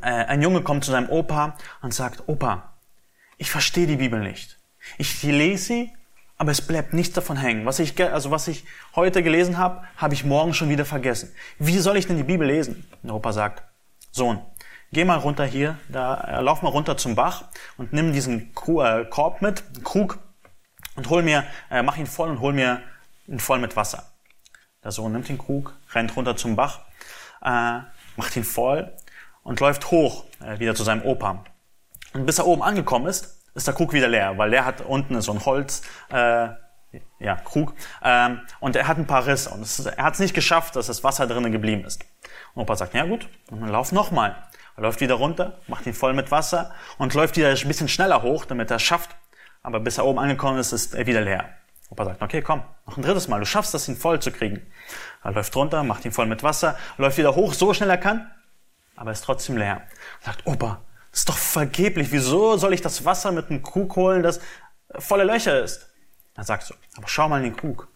äh, 0.01 0.07
ein 0.07 0.41
Junge 0.41 0.61
kommt 0.61 0.85
zu 0.85 0.91
seinem 0.91 1.09
Opa 1.09 1.57
und 1.81 1.93
sagt, 1.93 2.23
Opa, 2.27 2.73
ich 3.37 3.51
verstehe 3.51 3.87
die 3.87 3.97
Bibel 3.97 4.19
nicht. 4.19 4.57
Ich 4.97 5.21
lese 5.23 5.63
sie 5.63 5.93
aber 6.39 6.51
es 6.51 6.61
bleibt 6.61 6.93
nichts 6.93 7.13
davon 7.13 7.35
hängen. 7.37 7.65
Was 7.65 7.79
ich, 7.79 8.01
also 8.01 8.31
was 8.31 8.47
ich 8.47 8.63
heute 8.95 9.21
gelesen 9.21 9.57
habe, 9.57 9.83
habe 9.97 10.13
ich 10.13 10.23
morgen 10.23 10.53
schon 10.53 10.69
wieder 10.69 10.85
vergessen. 10.85 11.31
Wie 11.59 11.77
soll 11.77 11.97
ich 11.97 12.07
denn 12.07 12.15
die 12.15 12.23
Bibel 12.23 12.47
lesen? 12.47 12.87
Der 13.03 13.13
Opa 13.13 13.33
sagt, 13.33 13.61
Sohn, 14.11 14.39
geh 14.93 15.03
mal 15.03 15.17
runter 15.17 15.45
hier, 15.45 15.77
da, 15.89 16.15
äh, 16.15 16.41
lauf 16.41 16.61
mal 16.61 16.69
runter 16.69 16.95
zum 16.95 17.13
Bach 17.13 17.43
und 17.77 17.91
nimm 17.91 18.13
diesen 18.13 18.55
Krug, 18.55 18.83
äh, 18.83 19.05
Korb 19.09 19.41
mit, 19.41 19.83
Krug, 19.83 20.17
und 20.99 21.09
hol 21.09 21.23
mir, 21.23 21.45
äh, 21.71 21.81
mach 21.81 21.95
ihn 21.95 22.07
voll 22.07 22.29
und 22.29 22.41
hol 22.41 22.51
mir 22.51 22.81
ihn 23.25 23.39
voll 23.39 23.59
mit 23.59 23.77
Wasser. 23.77 24.03
Der 24.83 24.91
Sohn 24.91 25.13
nimmt 25.13 25.29
den 25.29 25.37
Krug, 25.37 25.73
rennt 25.93 26.13
runter 26.13 26.35
zum 26.35 26.57
Bach, 26.57 26.81
äh, 27.41 27.79
macht 28.17 28.35
ihn 28.35 28.43
voll 28.43 28.93
und 29.43 29.61
läuft 29.61 29.91
hoch 29.91 30.25
äh, 30.43 30.59
wieder 30.59 30.75
zu 30.75 30.83
seinem 30.83 31.03
Opa. 31.03 31.45
Und 32.13 32.25
bis 32.25 32.37
er 32.37 32.47
oben 32.47 32.61
angekommen 32.63 33.07
ist, 33.07 33.39
ist 33.55 33.65
der 33.65 33.73
Krug 33.73 33.93
wieder 33.93 34.09
leer, 34.09 34.37
weil 34.37 34.51
der 34.51 34.65
hat 34.65 34.81
unten 34.81 35.21
so 35.21 35.31
ein 35.31 35.45
Holz, 35.45 35.83
äh, 36.11 36.49
ja, 37.19 37.35
Krug, 37.45 37.73
ähm, 38.03 38.41
und 38.59 38.75
er 38.75 38.87
hat 38.87 38.97
ein 38.97 39.07
paar 39.07 39.25
Risse 39.25 39.51
und 39.51 39.61
es, 39.61 39.79
er 39.85 40.03
hat 40.03 40.15
es 40.15 40.19
nicht 40.19 40.33
geschafft, 40.33 40.75
dass 40.75 40.87
das 40.87 41.01
Wasser 41.03 41.27
drinnen 41.27 41.53
geblieben 41.53 41.85
ist. 41.85 42.03
Und 42.55 42.63
Opa 42.63 42.75
sagt, 42.75 42.93
ja 42.93 43.05
gut, 43.05 43.29
dann 43.47 43.65
lauf 43.69 43.93
nochmal. 43.93 44.35
Er 44.75 44.83
läuft 44.83 44.99
wieder 44.99 45.15
runter, 45.15 45.59
macht 45.67 45.85
ihn 45.85 45.93
voll 45.93 46.13
mit 46.13 46.29
Wasser 46.29 46.73
und 46.97 47.13
läuft 47.13 47.37
wieder 47.37 47.49
ein 47.49 47.67
bisschen 47.67 47.87
schneller 47.87 48.21
hoch, 48.21 48.43
damit 48.43 48.69
er 48.69 48.77
es 48.77 48.83
schafft. 48.83 49.15
Aber 49.61 49.79
bis 49.79 49.97
er 49.97 50.05
oben 50.05 50.19
angekommen 50.19 50.57
ist, 50.57 50.71
ist 50.71 50.93
er 50.93 51.05
wieder 51.05 51.21
leer. 51.21 51.49
Opa 51.89 52.05
sagt, 52.05 52.21
okay, 52.21 52.41
komm, 52.41 52.63
noch 52.85 52.97
ein 52.97 53.03
drittes 53.03 53.27
Mal, 53.27 53.39
du 53.39 53.45
schaffst 53.45 53.73
das, 53.73 53.87
ihn 53.87 53.97
voll 53.97 54.21
zu 54.21 54.31
kriegen. 54.31 54.61
Er 55.23 55.31
läuft 55.31 55.55
runter, 55.55 55.83
macht 55.83 56.05
ihn 56.05 56.11
voll 56.11 56.27
mit 56.27 56.43
Wasser, 56.43 56.77
läuft 56.97 57.17
wieder 57.17 57.35
hoch, 57.35 57.53
so 57.53 57.73
schnell 57.73 57.89
er 57.89 57.97
kann, 57.97 58.29
aber 58.95 59.11
ist 59.11 59.23
trotzdem 59.23 59.57
leer. 59.57 59.81
Er 60.21 60.25
sagt, 60.25 60.45
Opa, 60.45 60.81
das 61.11 61.21
ist 61.21 61.29
doch 61.29 61.37
vergeblich, 61.37 62.11
wieso 62.11 62.57
soll 62.57 62.73
ich 62.73 62.81
das 62.81 63.05
Wasser 63.05 63.31
mit 63.31 63.49
einem 63.49 63.63
Krug 63.63 63.95
holen, 63.95 64.21
das 64.21 64.39
volle 64.99 65.23
Löcher 65.23 65.63
ist? 65.63 65.89
Er 66.35 66.43
sagt 66.43 66.63
so, 66.63 66.75
aber 66.95 67.07
schau 67.07 67.27
mal 67.27 67.43
in 67.43 67.51
den 67.51 67.57
Krug. 67.57 67.87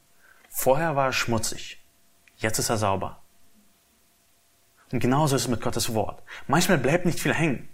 Vorher 0.49 0.95
war 0.95 1.07
er 1.07 1.13
schmutzig, 1.13 1.79
jetzt 2.37 2.57
ist 2.57 2.69
er 2.69 2.77
sauber. 2.77 3.19
Und 4.91 4.99
genauso 4.99 5.35
ist 5.35 5.43
es 5.43 5.47
mit 5.47 5.61
Gottes 5.61 5.93
Wort. 5.93 6.21
Manchmal 6.47 6.77
bleibt 6.77 7.05
nicht 7.05 7.19
viel 7.19 7.33
hängen. 7.33 7.69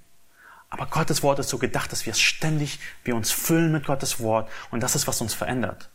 Aber 0.69 0.85
Gottes 0.85 1.23
Wort 1.23 1.39
ist 1.39 1.49
so 1.49 1.57
gedacht, 1.57 1.91
dass 1.91 2.05
wir 2.05 2.11
es 2.11 2.19
ständig, 2.19 2.79
wir 3.03 3.15
uns 3.15 3.31
füllen 3.31 3.71
mit 3.71 3.85
Gottes 3.85 4.19
Wort 4.19 4.49
und 4.71 4.81
das 4.81 4.95
ist, 4.95 5.07
was 5.07 5.19
uns 5.21 5.33
verändert. 5.33 5.89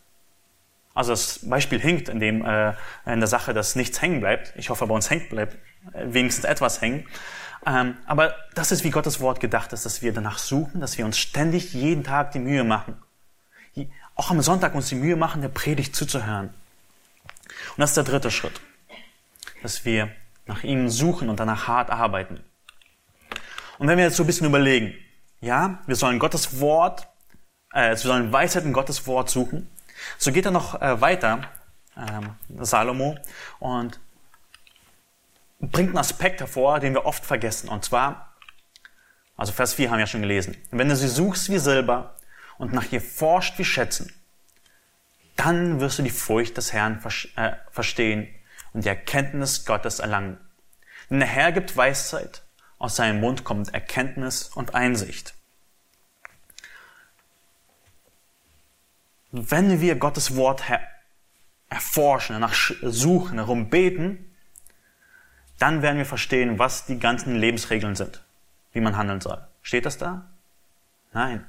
Also 0.93 1.11
das 1.11 1.39
Beispiel 1.43 1.79
hinkt 1.79 2.09
in, 2.09 2.19
dem, 2.19 2.45
äh, 2.45 2.73
in 3.05 3.19
der 3.19 3.27
Sache, 3.27 3.53
dass 3.53 3.75
nichts 3.75 4.01
hängen 4.01 4.21
bleibt. 4.21 4.53
Ich 4.55 4.69
hoffe, 4.69 4.87
bei 4.87 4.95
uns 4.95 5.09
hängt 5.09 5.29
bleibt 5.29 5.55
äh, 5.93 6.05
wenigstens 6.05 6.45
etwas 6.45 6.81
hängen. 6.81 7.05
Ähm, 7.65 7.97
aber 8.05 8.35
das 8.53 8.71
ist, 8.71 8.83
wie 8.83 8.91
Gottes 8.91 9.19
Wort 9.19 9.39
gedacht 9.39 9.73
ist, 9.73 9.85
dass 9.85 10.01
wir 10.01 10.13
danach 10.13 10.37
suchen, 10.37 10.81
dass 10.81 10.97
wir 10.97 11.05
uns 11.05 11.17
ständig 11.17 11.73
jeden 11.73 12.03
Tag 12.03 12.31
die 12.31 12.39
Mühe 12.39 12.63
machen. 12.63 12.95
Auch 14.15 14.31
am 14.31 14.41
Sonntag 14.41 14.73
uns 14.75 14.87
die 14.87 14.95
Mühe 14.95 15.17
machen, 15.17 15.41
der 15.41 15.49
Predigt 15.49 15.93
zuzuhören. 15.95 16.47
Und 16.47 17.79
das 17.79 17.91
ist 17.91 17.97
der 17.97 18.05
dritte 18.05 18.31
Schritt. 18.31 18.61
Dass 19.61 19.83
wir 19.83 20.09
nach 20.45 20.63
ihm 20.63 20.89
suchen 20.89 21.27
und 21.27 21.39
danach 21.39 21.67
hart 21.67 21.89
arbeiten. 21.89 22.39
Und 23.77 23.87
wenn 23.87 23.97
wir 23.97 24.05
jetzt 24.05 24.17
so 24.17 24.23
ein 24.23 24.27
bisschen 24.27 24.47
überlegen, 24.47 24.93
ja, 25.41 25.79
wir 25.85 25.95
sollen 25.95 26.19
Gottes 26.19 26.59
Wort, 26.59 27.07
äh, 27.73 27.89
wir 27.89 27.97
sollen 27.97 28.31
Weisheit 28.31 28.63
in 28.63 28.73
Gottes 28.73 29.05
Wort 29.07 29.29
suchen, 29.29 29.69
so 30.17 30.31
geht 30.31 30.45
er 30.45 30.51
noch 30.51 30.81
äh, 30.81 31.01
weiter, 31.01 31.41
ähm, 31.97 32.35
Salomo, 32.63 33.17
und 33.59 33.99
bringt 35.59 35.89
einen 35.89 35.97
Aspekt 35.97 36.41
hervor, 36.41 36.79
den 36.79 36.93
wir 36.93 37.05
oft 37.05 37.25
vergessen. 37.25 37.69
Und 37.69 37.85
zwar, 37.85 38.35
also 39.37 39.51
Vers 39.51 39.73
4 39.73 39.89
haben 39.89 39.97
wir 39.97 40.03
ja 40.03 40.07
schon 40.07 40.21
gelesen, 40.21 40.57
wenn 40.71 40.89
du 40.89 40.95
sie 40.95 41.07
suchst 41.07 41.49
wie 41.49 41.57
Silber 41.57 42.15
und 42.57 42.73
nach 42.73 42.91
ihr 42.91 43.01
forscht 43.01 43.57
wie 43.57 43.65
Schätzen, 43.65 44.13
dann 45.35 45.81
wirst 45.81 45.99
du 45.99 46.03
die 46.03 46.09
Furcht 46.09 46.55
des 46.57 46.71
Herrn 46.71 47.03
äh, 47.35 47.51
verstehen 47.69 48.27
und 48.73 48.85
die 48.85 48.89
Erkenntnis 48.89 49.65
Gottes 49.65 49.99
erlangen. 49.99 50.37
Denn 51.09 51.19
der 51.19 51.27
Herr 51.27 51.51
gibt 51.51 51.75
Weisheit 51.75 52.44
aus 52.77 52.95
seinem 52.95 53.19
Mund 53.19 53.43
kommt 53.43 53.73
Erkenntnis 53.73 54.49
und 54.49 54.75
Einsicht. 54.75 55.33
Wenn 59.31 59.81
wir 59.81 59.95
Gottes 59.95 60.35
Wort 60.35 60.63
erforschen, 61.69 62.33
danach 62.33 62.53
suchen, 62.53 63.37
darum 63.37 63.69
beten, 63.69 64.35
dann 65.59 65.81
werden 65.81 65.97
wir 65.97 66.05
verstehen, 66.05 66.59
was 66.59 66.85
die 66.85 66.99
ganzen 66.99 67.35
Lebensregeln 67.35 67.95
sind, 67.95 68.23
wie 68.71 68.81
man 68.81 68.97
handeln 68.97 69.21
soll. 69.21 69.45
Steht 69.61 69.85
das 69.85 69.97
da? 69.97 70.29
Nein. 71.13 71.45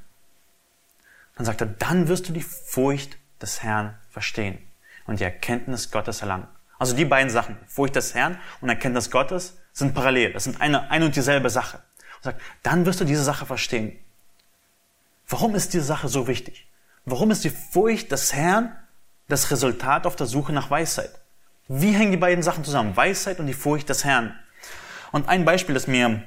Dann 1.36 1.44
sagt 1.44 1.60
er, 1.60 1.66
dann 1.66 2.08
wirst 2.08 2.28
du 2.28 2.32
die 2.32 2.42
Furcht 2.42 3.18
des 3.40 3.62
Herrn 3.62 3.98
verstehen 4.08 4.58
und 5.06 5.20
die 5.20 5.24
Erkenntnis 5.24 5.90
Gottes 5.90 6.22
erlangen. 6.22 6.48
Also 6.78 6.94
die 6.96 7.04
beiden 7.04 7.30
Sachen, 7.30 7.56
Furcht 7.66 7.96
des 7.96 8.14
Herrn 8.14 8.38
und 8.60 8.68
Erkenntnis 8.68 9.10
Gottes, 9.10 9.58
sind 9.76 9.94
parallel. 9.94 10.32
Das 10.32 10.44
sind 10.44 10.60
eine, 10.60 10.90
eine 10.90 11.04
und 11.04 11.16
dieselbe 11.16 11.50
Sache. 11.50 11.76
Und 12.16 12.24
sagt, 12.24 12.40
dann 12.62 12.86
wirst 12.86 13.00
du 13.00 13.04
diese 13.04 13.22
Sache 13.22 13.44
verstehen. 13.44 13.98
Warum 15.28 15.54
ist 15.54 15.74
diese 15.74 15.84
Sache 15.84 16.08
so 16.08 16.26
wichtig? 16.26 16.66
Warum 17.04 17.30
ist 17.30 17.44
die 17.44 17.50
Furcht 17.50 18.10
des 18.10 18.32
Herrn 18.32 18.74
das 19.28 19.50
Resultat 19.50 20.06
auf 20.06 20.16
der 20.16 20.26
Suche 20.26 20.52
nach 20.52 20.70
Weisheit? 20.70 21.10
Wie 21.68 21.92
hängen 21.92 22.10
die 22.10 22.16
beiden 22.16 22.42
Sachen 22.42 22.64
zusammen? 22.64 22.96
Weisheit 22.96 23.38
und 23.38 23.48
die 23.48 23.52
Furcht 23.52 23.88
des 23.90 24.04
Herrn. 24.04 24.34
Und 25.12 25.28
ein 25.28 25.44
Beispiel, 25.44 25.74
das 25.74 25.86
mir 25.86 26.22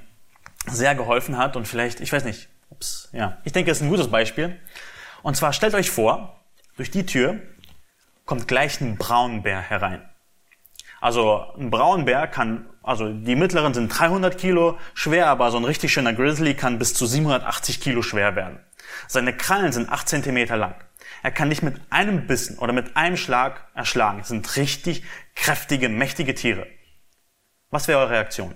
sehr 0.68 0.94
geholfen 0.94 1.38
hat 1.38 1.56
und 1.56 1.68
vielleicht, 1.68 2.02
ich 2.02 2.14
weiß 2.14 2.26
nicht, 2.26 2.50
ups, 2.70 3.10
ja, 3.14 3.40
ich 3.46 3.52
denke, 3.52 3.72
es 3.72 3.78
ist 3.78 3.84
ein 3.84 3.90
gutes 3.90 4.12
Beispiel. 4.12 4.60
Und 5.24 5.36
zwar 5.36 5.54
stellt 5.54 5.74
euch 5.74 5.90
vor, 5.90 6.40
durch 6.78 6.92
die 6.92 7.06
Tür 7.06 7.40
kommt 8.26 8.48
gleich 8.48 8.80
ein 8.80 8.98
Braunbär 8.98 9.60
herein. 9.60 10.08
Also 11.02 11.46
ein 11.58 11.70
Braunbär 11.70 12.28
kann, 12.28 12.70
also 12.84 13.12
die 13.12 13.36
mittleren 13.36 13.74
sind 13.74 13.88
300 13.88 14.38
Kilo 14.38 14.78
schwer, 14.94 15.28
aber 15.28 15.50
so 15.52 15.58
ein 15.58 15.64
richtig 15.64 15.94
schöner 15.94 16.14
Grizzly 16.14 16.56
kann 16.56 16.78
bis 16.78 16.94
zu 16.94 17.06
780 17.06 17.80
Kilo 17.80 18.02
schwer 18.02 18.36
werden. 18.36 18.60
Seine 19.08 19.36
Krallen 19.36 19.72
sind 19.72 19.90
8 19.90 20.10
Zentimeter 20.10 20.58
lang. 20.58 20.76
Er 21.24 21.32
kann 21.32 21.50
dich 21.50 21.62
mit 21.62 21.80
einem 21.90 22.28
Bissen 22.28 22.58
oder 22.60 22.74
mit 22.74 22.98
einem 22.98 23.18
Schlag 23.18 23.68
erschlagen. 23.74 24.20
Das 24.20 24.28
sind 24.30 24.56
richtig 24.58 25.04
kräftige, 25.36 25.90
mächtige 25.90 26.34
Tiere. 26.34 26.68
Was 27.70 27.88
wäre 27.88 28.00
eure 28.00 28.12
Reaktion? 28.12 28.56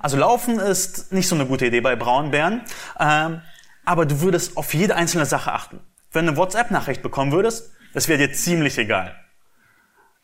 Also 0.00 0.16
Laufen 0.16 0.58
ist 0.58 1.12
nicht 1.12 1.28
so 1.28 1.34
eine 1.34 1.46
gute 1.46 1.66
Idee 1.66 1.80
bei 1.80 1.96
Braunbären, 1.96 2.62
ähm, 3.00 3.42
aber 3.84 4.06
du 4.06 4.20
würdest 4.20 4.56
auf 4.56 4.74
jede 4.74 4.94
einzelne 4.94 5.26
Sache 5.26 5.52
achten. 5.52 5.80
Wenn 6.12 6.26
du 6.26 6.32
eine 6.32 6.38
WhatsApp-Nachricht 6.38 7.02
bekommen 7.02 7.32
würdest, 7.32 7.72
das 7.94 8.06
wäre 8.08 8.18
dir 8.18 8.32
ziemlich 8.32 8.78
egal 8.78 9.16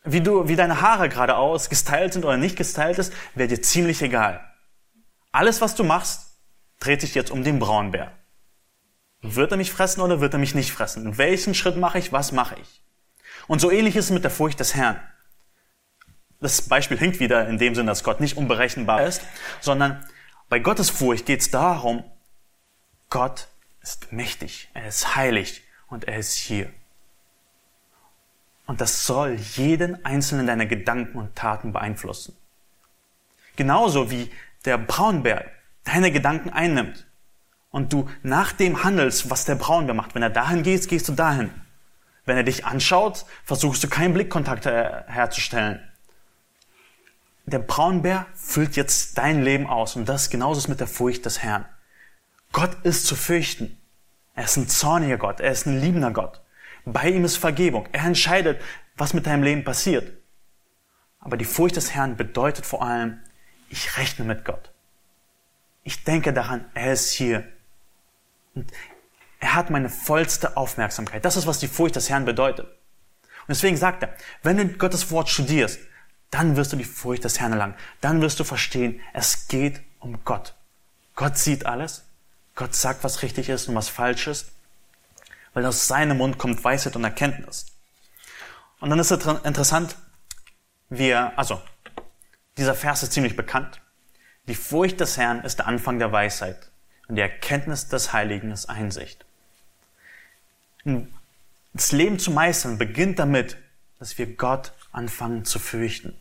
wie 0.04 0.20
du, 0.20 0.48
wie 0.48 0.56
deine 0.56 0.82
Haare 0.82 1.08
geradeaus 1.08 1.70
gestylt 1.70 2.12
sind 2.12 2.24
oder 2.24 2.36
nicht 2.36 2.56
gestylt 2.56 2.98
ist, 2.98 3.12
wäre 3.34 3.48
dir 3.48 3.62
ziemlich 3.62 4.02
egal. 4.02 4.44
Alles, 5.32 5.60
was 5.60 5.74
du 5.74 5.82
machst, 5.82 6.38
dreht 6.78 7.00
sich 7.00 7.14
jetzt 7.14 7.30
um 7.30 7.42
den 7.42 7.58
Braunbär. 7.58 8.12
Wird 9.22 9.50
er 9.50 9.56
mich 9.56 9.72
fressen 9.72 10.02
oder 10.02 10.20
wird 10.20 10.34
er 10.34 10.38
mich 10.38 10.54
nicht 10.54 10.70
fressen? 10.70 11.16
Welchen 11.16 11.54
Schritt 11.54 11.76
mache 11.76 11.98
ich? 11.98 12.12
Was 12.12 12.32
mache 12.32 12.56
ich? 12.60 12.82
Und 13.46 13.60
so 13.60 13.70
ähnlich 13.70 13.96
ist 13.96 14.06
es 14.06 14.10
mit 14.10 14.24
der 14.24 14.30
Furcht 14.30 14.60
des 14.60 14.74
Herrn. 14.74 15.00
Das 16.40 16.62
Beispiel 16.62 16.98
hinkt 16.98 17.20
wieder 17.20 17.48
in 17.48 17.56
dem 17.56 17.74
Sinne, 17.74 17.90
dass 17.90 18.04
Gott 18.04 18.20
nicht 18.20 18.36
unberechenbar 18.36 19.04
ist, 19.04 19.22
sondern 19.62 20.06
bei 20.50 20.58
Gottes 20.58 20.90
Furcht 20.90 21.24
geht 21.24 21.40
es 21.40 21.50
darum, 21.50 22.04
Gott 23.08 23.48
ist 23.80 24.12
mächtig, 24.12 24.68
er 24.74 24.88
ist 24.88 25.16
heilig 25.16 25.62
und 25.88 26.04
er 26.04 26.18
ist 26.18 26.34
hier. 26.34 26.70
Und 28.66 28.80
das 28.80 29.06
soll 29.06 29.34
jeden 29.34 30.04
einzelnen 30.04 30.46
deiner 30.46 30.66
Gedanken 30.66 31.18
und 31.18 31.36
Taten 31.36 31.72
beeinflussen. 31.72 32.36
Genauso 33.56 34.10
wie 34.10 34.30
der 34.64 34.78
Braunbär 34.78 35.44
deine 35.84 36.10
Gedanken 36.10 36.50
einnimmt 36.50 37.06
und 37.70 37.92
du 37.92 38.08
nach 38.22 38.52
dem 38.52 38.84
handelst, 38.84 39.30
was 39.30 39.44
der 39.44 39.56
Braunbär 39.56 39.94
macht. 39.94 40.14
Wenn 40.14 40.22
er 40.22 40.30
dahin 40.30 40.62
geht, 40.62 40.88
gehst 40.88 41.08
du 41.08 41.12
dahin. 41.12 41.50
Wenn 42.24 42.36
er 42.36 42.42
dich 42.42 42.64
anschaut, 42.64 43.26
versuchst 43.44 43.84
du 43.84 43.88
keinen 43.88 44.14
Blickkontakt 44.14 44.64
herzustellen. 44.64 45.80
Der 47.46 47.58
Braunbär 47.58 48.26
füllt 48.34 48.76
jetzt 48.76 49.18
dein 49.18 49.42
Leben 49.42 49.66
aus 49.66 49.96
und 49.96 50.08
das 50.08 50.30
genauso 50.30 50.58
ist 50.58 50.68
mit 50.68 50.80
der 50.80 50.86
Furcht 50.86 51.26
des 51.26 51.42
Herrn. 51.42 51.66
Gott 52.52 52.74
ist 52.84 53.06
zu 53.06 53.14
fürchten. 53.16 53.78
Er 54.34 54.44
ist 54.44 54.56
ein 54.56 54.68
zorniger 54.68 55.18
Gott, 55.18 55.40
er 55.40 55.52
ist 55.52 55.66
ein 55.66 55.80
liebender 55.80 56.12
Gott. 56.12 56.40
Bei 56.84 57.08
ihm 57.08 57.24
ist 57.24 57.36
Vergebung. 57.36 57.88
Er 57.92 58.04
entscheidet, 58.04 58.60
was 58.96 59.14
mit 59.14 59.26
deinem 59.26 59.42
Leben 59.42 59.64
passiert. 59.64 60.12
Aber 61.18 61.36
die 61.36 61.44
Furcht 61.44 61.76
des 61.76 61.94
Herrn 61.94 62.16
bedeutet 62.16 62.66
vor 62.66 62.82
allem, 62.82 63.20
ich 63.70 63.96
rechne 63.96 64.24
mit 64.24 64.44
Gott. 64.44 64.70
Ich 65.82 66.04
denke 66.04 66.32
daran, 66.32 66.66
er 66.74 66.92
ist 66.92 67.10
hier. 67.10 67.44
Und 68.54 68.70
er 69.40 69.54
hat 69.54 69.70
meine 69.70 69.88
vollste 69.88 70.56
Aufmerksamkeit. 70.56 71.24
Das 71.24 71.36
ist, 71.36 71.46
was 71.46 71.58
die 71.58 71.68
Furcht 71.68 71.96
des 71.96 72.10
Herrn 72.10 72.24
bedeutet. 72.24 72.66
Und 72.66 73.48
deswegen 73.48 73.76
sagt 73.76 74.02
er, 74.02 74.14
wenn 74.42 74.56
du 74.56 74.68
Gottes 74.68 75.10
Wort 75.10 75.28
studierst, 75.28 75.80
dann 76.30 76.56
wirst 76.56 76.72
du 76.72 76.76
die 76.76 76.84
Furcht 76.84 77.24
des 77.24 77.40
Herrn 77.40 77.52
erlangen. 77.52 77.74
Dann 78.00 78.20
wirst 78.20 78.40
du 78.40 78.44
verstehen, 78.44 79.00
es 79.12 79.48
geht 79.48 79.80
um 80.00 80.24
Gott. 80.24 80.54
Gott 81.14 81.38
sieht 81.38 81.66
alles. 81.66 82.04
Gott 82.54 82.74
sagt, 82.74 83.04
was 83.04 83.22
richtig 83.22 83.48
ist 83.48 83.68
und 83.68 83.74
was 83.74 83.88
falsch 83.88 84.26
ist 84.26 84.53
weil 85.54 85.64
aus 85.64 85.86
seinem 85.88 86.18
Mund 86.18 86.36
kommt 86.36 86.62
Weisheit 86.62 86.96
und 86.96 87.04
Erkenntnis. 87.04 87.66
Und 88.80 88.90
dann 88.90 88.98
ist 88.98 89.10
es 89.10 89.24
interessant, 89.24 89.96
wir, 90.90 91.38
also, 91.38 91.62
Dieser 92.56 92.74
Vers 92.74 93.02
ist 93.02 93.12
ziemlich 93.12 93.36
bekannt. 93.36 93.80
Die 94.46 94.54
Furcht 94.54 95.00
des 95.00 95.16
Herrn 95.16 95.40
ist 95.42 95.58
der 95.58 95.66
Anfang 95.66 95.98
der 95.98 96.12
Weisheit 96.12 96.70
und 97.08 97.16
die 97.16 97.22
Erkenntnis 97.22 97.88
des 97.88 98.12
Heiligen 98.12 98.50
ist 98.52 98.66
Einsicht. 98.66 99.24
Das 101.72 101.92
Leben 101.92 102.18
zu 102.18 102.30
meistern 102.30 102.78
beginnt 102.78 103.18
damit, 103.18 103.56
dass 103.98 104.18
wir 104.18 104.36
Gott 104.36 104.72
anfangen 104.92 105.44
zu 105.44 105.58
fürchten, 105.58 106.14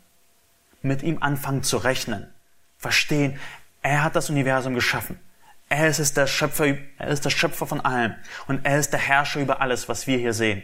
mit 0.81 1.03
ihm 1.03 1.21
anfangen 1.21 1.63
zu 1.63 1.77
rechnen, 1.77 2.33
verstehen, 2.77 3.39
er 3.81 4.03
hat 4.03 4.15
das 4.15 4.29
Universum 4.29 4.73
geschaffen. 4.73 5.19
Er 5.75 5.87
ist 5.87 6.17
der 6.17 6.27
Schöpfer, 6.27 6.67
er 6.99 7.07
ist 7.07 7.25
der 7.25 7.31
Schöpfer 7.31 7.65
von 7.65 7.81
allem 7.81 8.13
und 8.45 8.63
er 8.63 8.77
ist 8.77 8.93
der 8.93 8.99
Herrscher 8.99 9.39
über 9.39 9.59
alles, 9.59 9.89
was 9.89 10.05
wir 10.05 10.19
hier 10.19 10.33
sehen. 10.33 10.61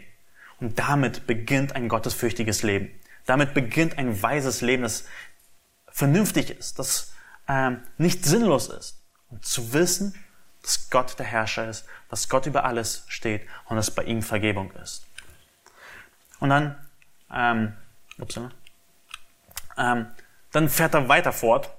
Und 0.59 0.77
damit 0.77 1.25
beginnt 1.25 1.75
ein 1.75 1.89
gottesfürchtiges 1.89 2.61
Leben. 2.61 2.91
Damit 3.25 3.55
beginnt 3.55 3.97
ein 3.97 4.21
weises 4.21 4.61
Leben, 4.61 4.83
das 4.83 5.05
vernünftig 5.87 6.51
ist, 6.51 6.77
das 6.77 7.11
ähm, 7.47 7.81
nicht 7.97 8.23
sinnlos 8.23 8.69
ist. 8.69 9.01
Und 9.31 9.43
zu 9.43 9.73
wissen, 9.73 10.13
dass 10.61 10.91
Gott 10.91 11.17
der 11.17 11.25
Herrscher 11.25 11.67
ist, 11.67 11.87
dass 12.11 12.29
Gott 12.29 12.45
über 12.45 12.63
alles 12.63 13.03
steht 13.07 13.47
und 13.65 13.77
dass 13.77 13.89
bei 13.89 14.03
ihm 14.03 14.21
Vergebung 14.21 14.71
ist. 14.73 15.07
Und 16.39 16.49
dann, 16.49 16.75
ähm, 17.33 17.73
ups, 18.19 18.39
ähm, 19.75 20.05
dann 20.51 20.69
fährt 20.69 20.93
er 20.93 21.09
weiter 21.09 21.33
fort. 21.33 21.71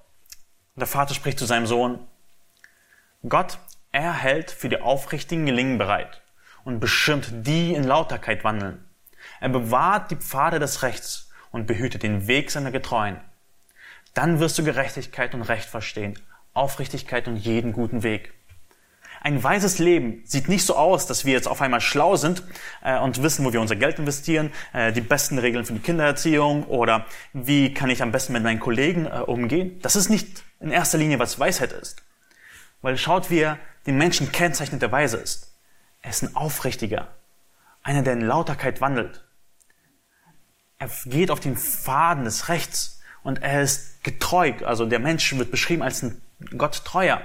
Der 0.74 0.88
Vater 0.88 1.14
spricht 1.14 1.38
zu 1.38 1.46
seinem 1.46 1.68
Sohn, 1.68 2.04
Gott, 3.28 3.58
er 3.92 4.14
hält 4.14 4.50
für 4.50 4.70
die 4.70 4.80
Aufrichtigen 4.80 5.44
Gelingen 5.44 5.76
bereit 5.76 6.22
und 6.64 6.80
bestimmt 6.80 7.30
die 7.46 7.74
in 7.74 7.84
Lauterkeit 7.84 8.44
wandeln. 8.44 8.82
Er 9.40 9.50
bewahrt 9.50 10.10
die 10.10 10.16
Pfade 10.16 10.58
des 10.58 10.82
Rechts 10.82 11.30
und 11.50 11.66
behütet 11.66 12.02
den 12.02 12.26
Weg 12.28 12.50
seiner 12.50 12.70
Getreuen. 12.70 13.20
Dann 14.14 14.40
wirst 14.40 14.58
du 14.58 14.64
Gerechtigkeit 14.64 15.34
und 15.34 15.42
Recht 15.42 15.68
verstehen, 15.68 16.18
Aufrichtigkeit 16.54 17.28
und 17.28 17.36
jeden 17.36 17.74
guten 17.74 18.02
Weg. 18.02 18.32
Ein 19.20 19.42
weises 19.44 19.78
Leben 19.78 20.22
sieht 20.24 20.48
nicht 20.48 20.64
so 20.64 20.74
aus, 20.74 21.06
dass 21.06 21.26
wir 21.26 21.34
jetzt 21.34 21.46
auf 21.46 21.60
einmal 21.60 21.82
schlau 21.82 22.16
sind 22.16 22.42
äh, 22.82 22.98
und 22.98 23.22
wissen, 23.22 23.44
wo 23.44 23.52
wir 23.52 23.60
unser 23.60 23.76
Geld 23.76 23.98
investieren, 23.98 24.50
äh, 24.72 24.92
die 24.92 25.02
besten 25.02 25.38
Regeln 25.38 25.66
für 25.66 25.74
die 25.74 25.80
Kindererziehung 25.80 26.64
oder 26.64 27.04
wie 27.34 27.74
kann 27.74 27.90
ich 27.90 28.02
am 28.02 28.12
besten 28.12 28.32
mit 28.32 28.42
meinen 28.42 28.60
Kollegen 28.60 29.04
äh, 29.04 29.20
umgehen. 29.20 29.78
Das 29.82 29.94
ist 29.94 30.08
nicht 30.08 30.42
in 30.58 30.70
erster 30.70 30.96
Linie, 30.96 31.18
was 31.18 31.38
Weisheit 31.38 31.72
ist. 31.72 32.02
Weil 32.82 32.96
schaut, 32.96 33.30
wie 33.30 33.40
er 33.40 33.58
den 33.86 33.96
Menschen 33.96 34.32
kennzeichnet, 34.32 34.82
der 34.82 34.92
weise 34.92 35.16
ist. 35.16 35.54
Er 36.02 36.10
ist 36.10 36.22
ein 36.22 36.34
Aufrichtiger, 36.34 37.08
einer, 37.82 38.02
der 38.02 38.14
in 38.14 38.22
Lauterkeit 38.22 38.80
wandelt. 38.80 39.24
Er 40.78 40.88
geht 41.04 41.30
auf 41.30 41.40
den 41.40 41.56
Faden 41.56 42.24
des 42.24 42.48
Rechts 42.48 43.00
und 43.22 43.42
er 43.42 43.62
ist 43.62 44.02
getreu. 44.02 44.52
Also 44.64 44.86
der 44.86 44.98
Mensch 44.98 45.36
wird 45.36 45.50
beschrieben 45.50 45.82
als 45.82 46.02
ein 46.02 46.22
Gott 46.56 46.84
treuer. 46.84 47.20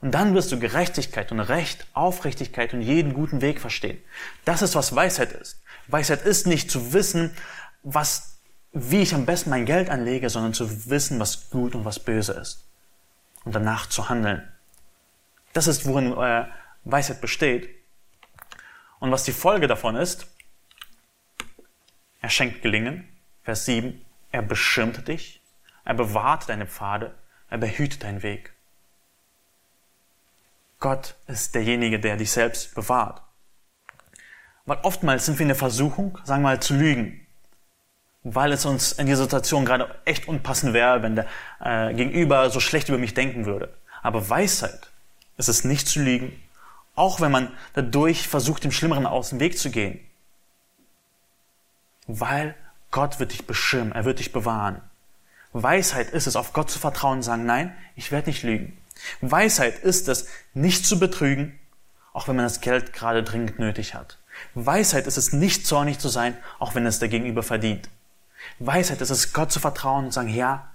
Und 0.00 0.12
dann 0.12 0.34
wirst 0.34 0.52
du 0.52 0.58
Gerechtigkeit 0.58 1.32
und 1.32 1.40
Recht, 1.40 1.86
Aufrichtigkeit 1.94 2.74
und 2.74 2.82
jeden 2.82 3.14
guten 3.14 3.40
Weg 3.40 3.60
verstehen. 3.60 3.98
Das 4.44 4.62
ist, 4.62 4.74
was 4.74 4.94
Weisheit 4.94 5.32
ist. 5.32 5.60
Weisheit 5.86 6.22
ist 6.22 6.46
nicht 6.46 6.70
zu 6.70 6.92
wissen, 6.92 7.34
was, 7.82 8.38
wie 8.72 9.00
ich 9.00 9.14
am 9.14 9.26
besten 9.26 9.50
mein 9.50 9.64
Geld 9.64 9.88
anlege, 9.88 10.28
sondern 10.28 10.52
zu 10.52 10.90
wissen, 10.90 11.20
was 11.20 11.50
gut 11.50 11.74
und 11.74 11.84
was 11.84 12.00
böse 12.00 12.32
ist. 12.32 12.64
Und 13.44 13.54
danach 13.54 13.86
zu 13.86 14.08
handeln. 14.08 14.46
Das 15.56 15.66
ist, 15.66 15.86
worin 15.86 16.12
äh, 16.12 16.44
Weisheit 16.84 17.22
besteht. 17.22 17.70
Und 18.98 19.10
was 19.10 19.24
die 19.24 19.32
Folge 19.32 19.68
davon 19.68 19.96
ist, 19.96 20.26
er 22.20 22.28
schenkt 22.28 22.60
Gelingen. 22.60 23.08
Vers 23.42 23.64
7. 23.64 24.04
Er 24.32 24.42
beschirmt 24.42 25.08
dich. 25.08 25.40
Er 25.86 25.94
bewahrt 25.94 26.50
deine 26.50 26.66
Pfade. 26.66 27.14
Er 27.48 27.56
behütet 27.56 28.02
deinen 28.02 28.22
Weg. 28.22 28.52
Gott 30.78 31.14
ist 31.26 31.54
derjenige, 31.54 32.00
der 32.00 32.18
dich 32.18 32.32
selbst 32.32 32.74
bewahrt. 32.74 33.22
Weil 34.66 34.80
oftmals 34.82 35.24
sind 35.24 35.38
wir 35.38 35.44
in 35.44 35.48
der 35.48 35.56
Versuchung, 35.56 36.18
sagen 36.24 36.42
wir 36.42 36.50
mal, 36.50 36.60
zu 36.60 36.74
lügen. 36.74 37.26
Weil 38.24 38.52
es 38.52 38.66
uns 38.66 38.92
in 38.92 39.06
dieser 39.06 39.22
Situation 39.22 39.64
gerade 39.64 39.98
echt 40.04 40.28
unpassend 40.28 40.74
wäre, 40.74 41.02
wenn 41.02 41.16
der 41.16 41.26
äh, 41.60 41.94
Gegenüber 41.94 42.50
so 42.50 42.60
schlecht 42.60 42.90
über 42.90 42.98
mich 42.98 43.14
denken 43.14 43.46
würde. 43.46 43.72
Aber 44.02 44.28
Weisheit 44.28 44.90
ist 45.36 45.48
es 45.48 45.64
nicht 45.64 45.88
zu 45.88 46.00
lügen, 46.00 46.40
auch 46.94 47.20
wenn 47.20 47.30
man 47.30 47.52
dadurch 47.74 48.26
versucht, 48.26 48.64
dem 48.64 48.72
Schlimmeren 48.72 49.06
aus 49.06 49.30
dem 49.30 49.40
Weg 49.40 49.58
zu 49.58 49.70
gehen. 49.70 50.00
Weil 52.06 52.54
Gott 52.90 53.18
wird 53.18 53.32
dich 53.32 53.46
beschirmen, 53.46 53.92
er 53.92 54.04
wird 54.04 54.18
dich 54.18 54.32
bewahren. 54.32 54.80
Weisheit 55.52 56.10
ist 56.10 56.26
es, 56.26 56.36
auf 56.36 56.52
Gott 56.52 56.70
zu 56.70 56.78
vertrauen 56.78 57.18
und 57.18 57.22
sagen, 57.22 57.46
nein, 57.46 57.76
ich 57.94 58.12
werde 58.12 58.30
nicht 58.30 58.42
lügen. 58.42 58.76
Weisheit 59.20 59.78
ist 59.80 60.08
es, 60.08 60.28
nicht 60.54 60.86
zu 60.86 60.98
betrügen, 60.98 61.58
auch 62.12 62.28
wenn 62.28 62.36
man 62.36 62.44
das 62.44 62.60
Geld 62.60 62.92
gerade 62.92 63.22
dringend 63.22 63.58
nötig 63.58 63.94
hat. 63.94 64.18
Weisheit 64.54 65.06
ist 65.06 65.16
es, 65.16 65.32
nicht 65.32 65.66
zornig 65.66 65.98
zu 65.98 66.08
sein, 66.08 66.36
auch 66.58 66.74
wenn 66.74 66.86
es 66.86 66.98
der 66.98 67.08
Gegenüber 67.08 67.42
verdient. 67.42 67.88
Weisheit 68.58 69.00
ist 69.00 69.10
es, 69.10 69.32
Gott 69.32 69.52
zu 69.52 69.60
vertrauen 69.60 70.06
und 70.06 70.12
sagen, 70.12 70.28
ja, 70.28 70.70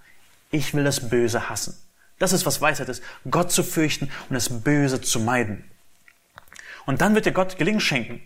ich 0.51 0.73
will 0.73 0.83
das 0.83 1.09
Böse 1.09 1.49
hassen. 1.49 1.80
Das 2.21 2.33
ist, 2.33 2.45
was 2.45 2.61
Weisheit 2.61 2.87
ist, 2.87 3.01
Gott 3.31 3.51
zu 3.51 3.63
fürchten 3.63 4.05
und 4.29 4.35
das 4.35 4.61
Böse 4.61 5.01
zu 5.01 5.19
meiden. 5.19 5.63
Und 6.85 7.01
dann 7.01 7.15
wird 7.15 7.25
dir 7.25 7.31
Gott 7.31 7.57
Gelingen 7.57 7.79
schenken. 7.79 8.21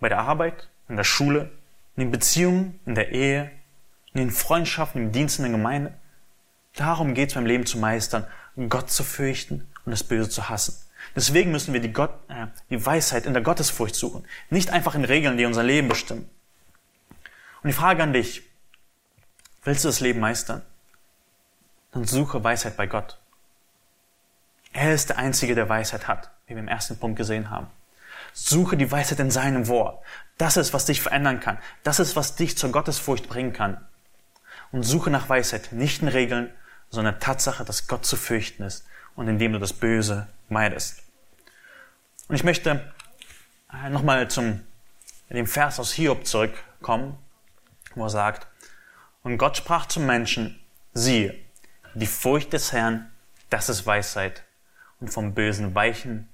Bei 0.00 0.08
der 0.08 0.18
Arbeit, 0.18 0.68
in 0.88 0.96
der 0.96 1.04
Schule, 1.04 1.52
in 1.94 2.00
den 2.00 2.10
Beziehungen, 2.10 2.80
in 2.86 2.96
der 2.96 3.12
Ehe, 3.12 3.52
in 4.14 4.18
den 4.18 4.30
Freundschaften, 4.32 5.00
im 5.00 5.12
Dienst 5.12 5.38
in 5.38 5.44
der 5.44 5.52
Gemeinde. 5.52 5.94
Darum 6.74 7.14
geht 7.14 7.28
es 7.28 7.34
beim 7.36 7.46
Leben 7.46 7.66
zu 7.66 7.78
meistern, 7.78 8.26
Gott 8.68 8.90
zu 8.90 9.04
fürchten 9.04 9.68
und 9.84 9.92
das 9.92 10.02
Böse 10.02 10.28
zu 10.28 10.48
hassen. 10.48 10.74
Deswegen 11.14 11.52
müssen 11.52 11.72
wir 11.72 11.80
die, 11.80 11.92
Gott, 11.92 12.10
äh, 12.26 12.48
die 12.68 12.84
Weisheit 12.84 13.26
in 13.26 13.32
der 13.32 13.44
Gottesfurcht 13.44 13.94
suchen, 13.94 14.26
nicht 14.50 14.70
einfach 14.70 14.96
in 14.96 15.04
Regeln, 15.04 15.36
die 15.36 15.44
unser 15.44 15.62
Leben 15.62 15.86
bestimmen. 15.86 16.28
Und 17.62 17.68
die 17.68 17.76
Frage 17.76 18.02
an 18.02 18.12
dich, 18.12 18.42
willst 19.62 19.84
du 19.84 19.88
das 19.88 20.00
Leben 20.00 20.18
meistern? 20.18 20.62
Dann 21.92 22.06
suche 22.06 22.42
Weisheit 22.42 22.76
bei 22.76 22.88
Gott. 22.88 23.20
Er 24.76 24.92
ist 24.92 25.08
der 25.08 25.16
Einzige, 25.16 25.54
der 25.54 25.70
Weisheit 25.70 26.06
hat, 26.06 26.30
wie 26.46 26.54
wir 26.54 26.60
im 26.60 26.68
ersten 26.68 26.98
Punkt 26.98 27.16
gesehen 27.16 27.48
haben. 27.48 27.68
Suche 28.34 28.76
die 28.76 28.92
Weisheit 28.92 29.18
in 29.20 29.30
seinem 29.30 29.68
Wort. 29.68 30.04
Das 30.36 30.58
ist, 30.58 30.74
was 30.74 30.84
dich 30.84 31.00
verändern 31.00 31.40
kann. 31.40 31.56
Das 31.82 31.98
ist, 31.98 32.14
was 32.14 32.36
dich 32.36 32.58
zur 32.58 32.72
Gottesfurcht 32.72 33.26
bringen 33.26 33.54
kann. 33.54 33.82
Und 34.72 34.82
suche 34.82 35.08
nach 35.08 35.30
Weisheit, 35.30 35.72
nicht 35.72 36.02
in 36.02 36.08
Regeln, 36.08 36.52
sondern 36.90 37.18
Tatsache, 37.18 37.64
dass 37.64 37.86
Gott 37.86 38.04
zu 38.04 38.16
fürchten 38.16 38.64
ist 38.64 38.84
und 39.14 39.28
indem 39.28 39.54
du 39.54 39.58
das 39.58 39.72
Böse 39.72 40.26
meidest. 40.50 41.02
Und 42.28 42.36
ich 42.36 42.44
möchte 42.44 42.92
äh, 43.72 43.88
nochmal 43.88 44.28
zum 44.28 44.60
dem 45.30 45.46
Vers 45.46 45.80
aus 45.80 45.92
Hiob 45.92 46.26
zurückkommen, 46.26 47.16
wo 47.94 48.04
er 48.04 48.10
sagt, 48.10 48.46
und 49.22 49.38
Gott 49.38 49.56
sprach 49.56 49.86
zum 49.86 50.04
Menschen, 50.04 50.60
siehe, 50.92 51.34
die 51.94 52.06
Furcht 52.06 52.52
des 52.52 52.72
Herrn, 52.72 53.10
das 53.48 53.70
ist 53.70 53.86
Weisheit, 53.86 54.42
und 55.00 55.08
vom 55.08 55.34
Bösen 55.34 55.74
weichen, 55.74 56.28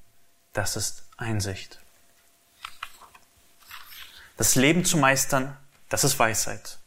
das 0.53 0.77
ist 0.77 1.09
Einsicht. 1.17 1.81
Das 4.37 4.55
Leben 4.55 4.85
zu 4.85 4.97
meistern, 4.97 5.57
das 5.89 6.05
ist 6.05 6.19
Weisheit. 6.19 6.79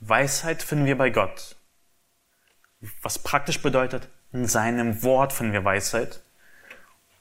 Weisheit 0.00 0.62
finden 0.62 0.86
wir 0.86 0.98
bei 0.98 1.10
Gott. 1.10 1.56
Was 3.02 3.18
praktisch 3.18 3.62
bedeutet, 3.62 4.08
in 4.32 4.46
seinem 4.46 5.02
Wort 5.02 5.32
finden 5.32 5.52
wir 5.52 5.64
Weisheit. 5.64 6.22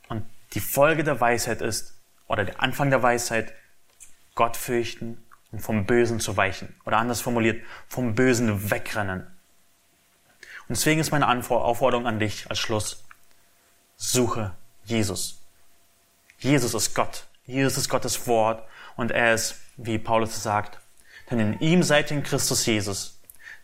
Und 0.09 0.25
die 0.53 0.59
Folge 0.59 1.03
der 1.03 1.19
Weisheit 1.19 1.61
ist, 1.61 1.95
oder 2.27 2.43
der 2.43 2.61
Anfang 2.61 2.89
der 2.89 3.01
Weisheit, 3.01 3.53
Gott 4.35 4.57
fürchten 4.57 5.23
und 5.51 5.59
vom 5.59 5.85
Bösen 5.85 6.19
zu 6.19 6.35
weichen. 6.35 6.75
Oder 6.85 6.97
anders 6.97 7.21
formuliert, 7.21 7.63
vom 7.87 8.15
Bösen 8.15 8.69
wegrennen. 8.69 9.27
Und 10.67 10.77
deswegen 10.77 10.99
ist 10.99 11.11
meine 11.11 11.27
Aufforderung 11.27 12.07
an 12.07 12.19
dich 12.19 12.49
als 12.49 12.59
Schluss, 12.59 13.04
suche 13.97 14.55
Jesus. 14.83 15.41
Jesus 16.39 16.73
ist 16.73 16.93
Gott. 16.93 17.25
Jesus 17.45 17.77
ist 17.77 17.89
Gottes 17.89 18.27
Wort 18.27 18.67
und 18.95 19.11
er 19.11 19.33
ist, 19.33 19.55
wie 19.77 19.97
Paulus 19.97 20.41
sagt, 20.41 20.79
denn 21.29 21.39
in 21.39 21.59
ihm 21.59 21.83
seid 21.83 22.11
ihr 22.11 22.17
in 22.17 22.23
Christus 22.23 22.65
Jesus, 22.65 23.19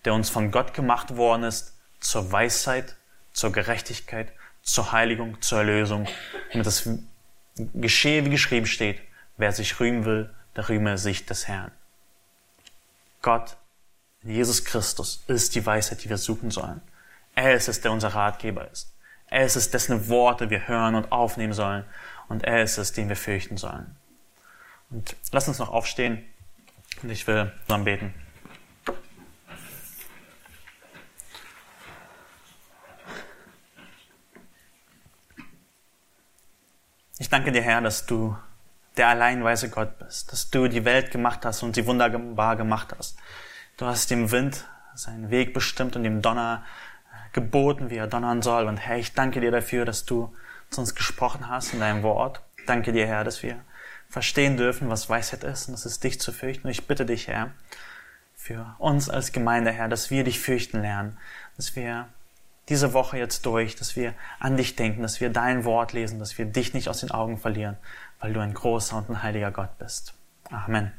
der 0.05 0.13
uns 0.13 0.29
von 0.29 0.51
Gott 0.51 0.73
gemacht 0.73 1.15
worden 1.15 1.43
ist, 1.43 1.75
zur 1.99 2.31
Weisheit, 2.31 2.95
zur 3.33 3.51
Gerechtigkeit, 3.51 4.31
zur 4.63 4.91
Heiligung, 4.91 5.41
zur 5.41 5.59
Erlösung, 5.59 6.07
damit 6.51 6.65
das 6.65 6.89
geschehe, 7.55 8.25
wie 8.25 8.29
geschrieben 8.29 8.65
steht, 8.65 8.99
wer 9.37 9.51
sich 9.51 9.79
rühmen 9.79 10.05
will, 10.05 10.33
der 10.55 10.69
rühme 10.69 10.97
sich 10.97 11.25
des 11.25 11.47
Herrn. 11.47 11.71
Gott, 13.21 13.57
Jesus 14.23 14.65
Christus, 14.65 15.23
ist 15.27 15.55
die 15.55 15.65
Weisheit, 15.65 16.03
die 16.03 16.09
wir 16.09 16.17
suchen 16.17 16.51
sollen. 16.51 16.81
Er 17.35 17.53
ist 17.53 17.67
es, 17.67 17.81
der 17.81 17.91
unser 17.91 18.09
Ratgeber 18.09 18.69
ist. 18.69 18.91
Er 19.31 19.45
ist 19.45 19.55
es, 19.55 19.71
dessen 19.71 20.09
Worte 20.09 20.49
wir 20.49 20.67
hören 20.67 20.93
und 20.93 21.11
aufnehmen 21.11 21.53
sollen. 21.53 21.85
Und 22.27 22.43
er 22.43 22.61
ist 22.63 22.77
es, 22.77 22.91
den 22.91 23.07
wir 23.07 23.15
fürchten 23.15 23.55
sollen. 23.55 23.95
Und 24.89 25.15
lass 25.31 25.47
uns 25.47 25.57
noch 25.57 25.69
aufstehen 25.69 26.23
und 27.01 27.09
ich 27.09 27.25
will 27.27 27.51
zusammen 27.65 27.85
beten. 27.85 28.13
Ich 37.17 37.29
danke 37.29 37.53
dir, 37.53 37.61
Herr, 37.61 37.79
dass 37.79 38.05
du 38.05 38.35
der 38.97 39.07
alleinweise 39.07 39.69
Gott 39.69 39.97
bist, 39.97 40.33
dass 40.33 40.49
du 40.49 40.67
die 40.67 40.83
Welt 40.83 41.11
gemacht 41.11 41.45
hast 41.45 41.63
und 41.63 41.75
sie 41.75 41.85
wunderbar 41.85 42.57
gemacht 42.57 42.93
hast. 42.97 43.17
Du 43.77 43.85
hast 43.85 44.11
dem 44.11 44.29
Wind 44.31 44.67
seinen 44.93 45.29
Weg 45.29 45.53
bestimmt 45.53 45.95
und 45.95 46.03
dem 46.03 46.21
Donner 46.21 46.65
geboten, 47.33 47.89
wie 47.89 47.97
er 47.97 48.07
donnern 48.07 48.41
soll. 48.41 48.67
Und 48.67 48.77
Herr, 48.77 48.97
ich 48.97 49.13
danke 49.13 49.41
dir 49.41 49.51
dafür, 49.51 49.85
dass 49.85 50.05
du 50.05 50.33
zu 50.69 50.81
uns 50.81 50.95
gesprochen 50.95 51.49
hast 51.49 51.73
in 51.73 51.79
deinem 51.79 52.03
Wort. 52.03 52.41
Danke 52.65 52.91
dir, 52.91 53.07
Herr, 53.07 53.23
dass 53.23 53.43
wir 53.43 53.59
verstehen 54.09 54.57
dürfen, 54.57 54.89
was 54.89 55.09
Weisheit 55.09 55.43
ist 55.43 55.67
und 55.67 55.73
das 55.73 55.85
ist 55.85 56.03
dich 56.03 56.19
zu 56.19 56.31
fürchten. 56.31 56.67
Und 56.67 56.71
ich 56.71 56.85
bitte 56.85 57.05
dich, 57.05 57.27
Herr, 57.27 57.51
für 58.35 58.75
uns 58.77 59.09
als 59.09 59.31
Gemeinde, 59.31 59.71
Herr, 59.71 59.87
dass 59.87 60.09
wir 60.09 60.23
dich 60.23 60.39
fürchten 60.39 60.81
lernen, 60.81 61.17
dass 61.55 61.75
wir 61.75 62.07
diese 62.69 62.93
Woche 62.93 63.17
jetzt 63.17 63.45
durch, 63.45 63.75
dass 63.75 63.95
wir 63.95 64.13
an 64.39 64.57
dich 64.57 64.75
denken, 64.75 65.01
dass 65.01 65.21
wir 65.21 65.29
dein 65.29 65.65
Wort 65.65 65.93
lesen, 65.93 66.19
dass 66.19 66.37
wir 66.37 66.45
dich 66.45 66.73
nicht 66.73 66.89
aus 66.89 67.01
den 67.01 67.11
Augen 67.11 67.37
verlieren, 67.37 67.77
weil 68.19 68.33
du 68.33 68.39
ein 68.39 68.53
großer 68.53 68.97
und 68.97 69.09
ein 69.09 69.23
heiliger 69.23 69.51
Gott 69.51 69.77
bist. 69.77 70.13
Amen. 70.49 70.91